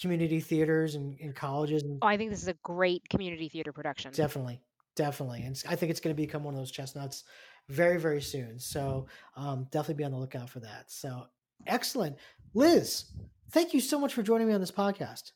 [0.00, 3.72] community theaters and in colleges and Oh, I think this is a great community theater
[3.72, 4.12] production.
[4.12, 4.60] Definitely,
[4.96, 7.24] definitely, and I think it's going to become one of those chestnuts
[7.68, 8.58] very, very soon.
[8.58, 10.84] So um, definitely be on the lookout for that.
[10.90, 11.26] So
[11.66, 12.16] excellent,
[12.54, 13.04] Liz.
[13.50, 15.32] Thank you so much for joining me on this podcast.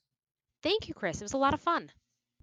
[0.63, 1.21] Thank you, Chris.
[1.21, 1.91] It was a lot of fun.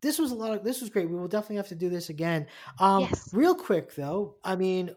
[0.01, 0.63] This was a lot of.
[0.63, 1.09] This was great.
[1.09, 2.45] We will definitely have to do this again.
[2.79, 4.93] Um, Real quick though, I mean,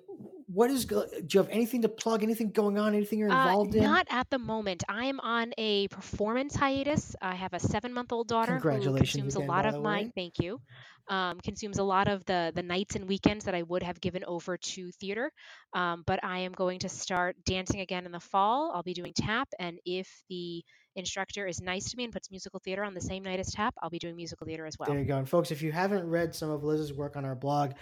[0.46, 0.84] what is?
[0.84, 2.22] Do you have anything to plug?
[2.22, 2.94] Anything going on?
[2.94, 3.82] Anything you're Uh, involved in?
[3.82, 4.84] not at the moment.
[4.88, 7.16] I am on a performance hiatus.
[7.20, 10.12] I have a seven-month-old daughter who Congratulations consumes a lot of my way.
[10.14, 10.60] thank you.
[11.08, 14.24] Um, consumes a lot of the the nights and weekends that I would have given
[14.24, 15.30] over to theater.
[15.72, 18.72] Um, but I am going to start dancing again in the fall.
[18.74, 20.64] I'll be doing tap, and if the
[20.96, 23.74] instructor is nice to me and puts musical theater on the same night as tap,
[23.82, 24.88] I'll be doing musical theater as well.
[24.88, 25.18] There you go.
[25.18, 27.72] And folks, if you haven't read some of Liz's work on our blog,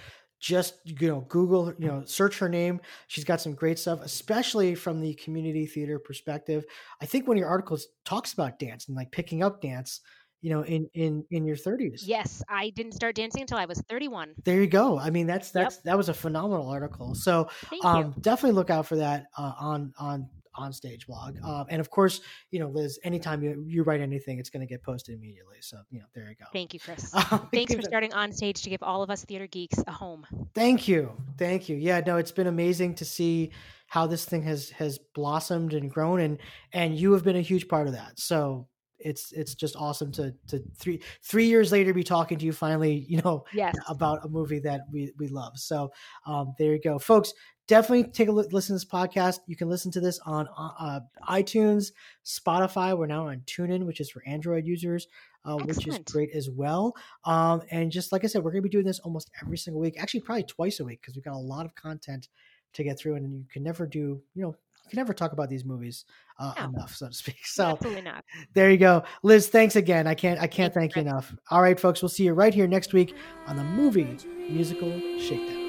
[0.40, 2.80] just you know, Google, you know, search her name.
[3.06, 6.64] She's got some great stuff, especially from the community theater perspective.
[7.00, 10.00] I think one of your articles talks about dance and like picking up dance,
[10.42, 12.02] you know, in in in your 30s.
[12.04, 14.34] Yes, I didn't start dancing until I was 31.
[14.44, 14.98] There you go.
[14.98, 17.14] I mean, that's that's that was a phenomenal article.
[17.14, 18.14] So Thank um, you.
[18.20, 21.36] definitely look out for that uh, on on on stage blog.
[21.44, 24.66] Um, and of course, you know, Liz, anytime you, you write anything, it's going to
[24.66, 25.58] get posted immediately.
[25.60, 26.46] So you know, there you go.
[26.52, 27.12] Thank you, Chris.
[27.30, 30.26] Um, Thanks for starting on stage to give all of us theater geeks a home.
[30.54, 31.12] Thank you.
[31.38, 31.76] Thank you.
[31.76, 33.50] Yeah, no, it's been amazing to see
[33.86, 36.38] how this thing has has blossomed and grown and
[36.72, 38.18] and you have been a huge part of that.
[38.18, 38.68] So
[38.98, 43.04] it's it's just awesome to to three three years later be talking to you finally,
[43.08, 43.74] you know, Yes.
[43.88, 45.58] about a movie that we we love.
[45.58, 45.92] So
[46.26, 46.98] um there you go.
[46.98, 47.34] Folks,
[47.66, 49.40] definitely take a li- listen to this podcast.
[49.46, 51.92] You can listen to this on uh, iTunes,
[52.24, 52.96] Spotify.
[52.96, 55.08] We're now on TuneIn, which is for Android users,
[55.44, 56.94] uh, which is great as well.
[57.24, 59.80] Um, and just like I said, we're going to be doing this almost every single
[59.80, 62.28] week, actually, probably twice a week because we've got a lot of content
[62.74, 64.54] to get through, and you can never do, you know,
[64.84, 66.04] you can never talk about these movies
[66.38, 66.64] uh, No.
[66.68, 67.38] enough, so to speak.
[67.44, 68.24] So Absolutely not.
[68.54, 69.48] there you go, Liz.
[69.48, 70.06] Thanks again.
[70.06, 71.34] I can't, I can't thank you enough.
[71.50, 73.14] All right, folks, we'll see you right here next week
[73.46, 74.16] on the movie
[74.50, 75.62] musical shakedown.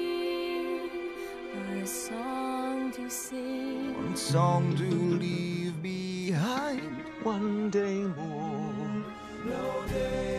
[1.82, 3.94] A song to sing.
[3.94, 7.02] One song to leave behind.
[7.22, 9.04] One day more.
[9.44, 10.35] No day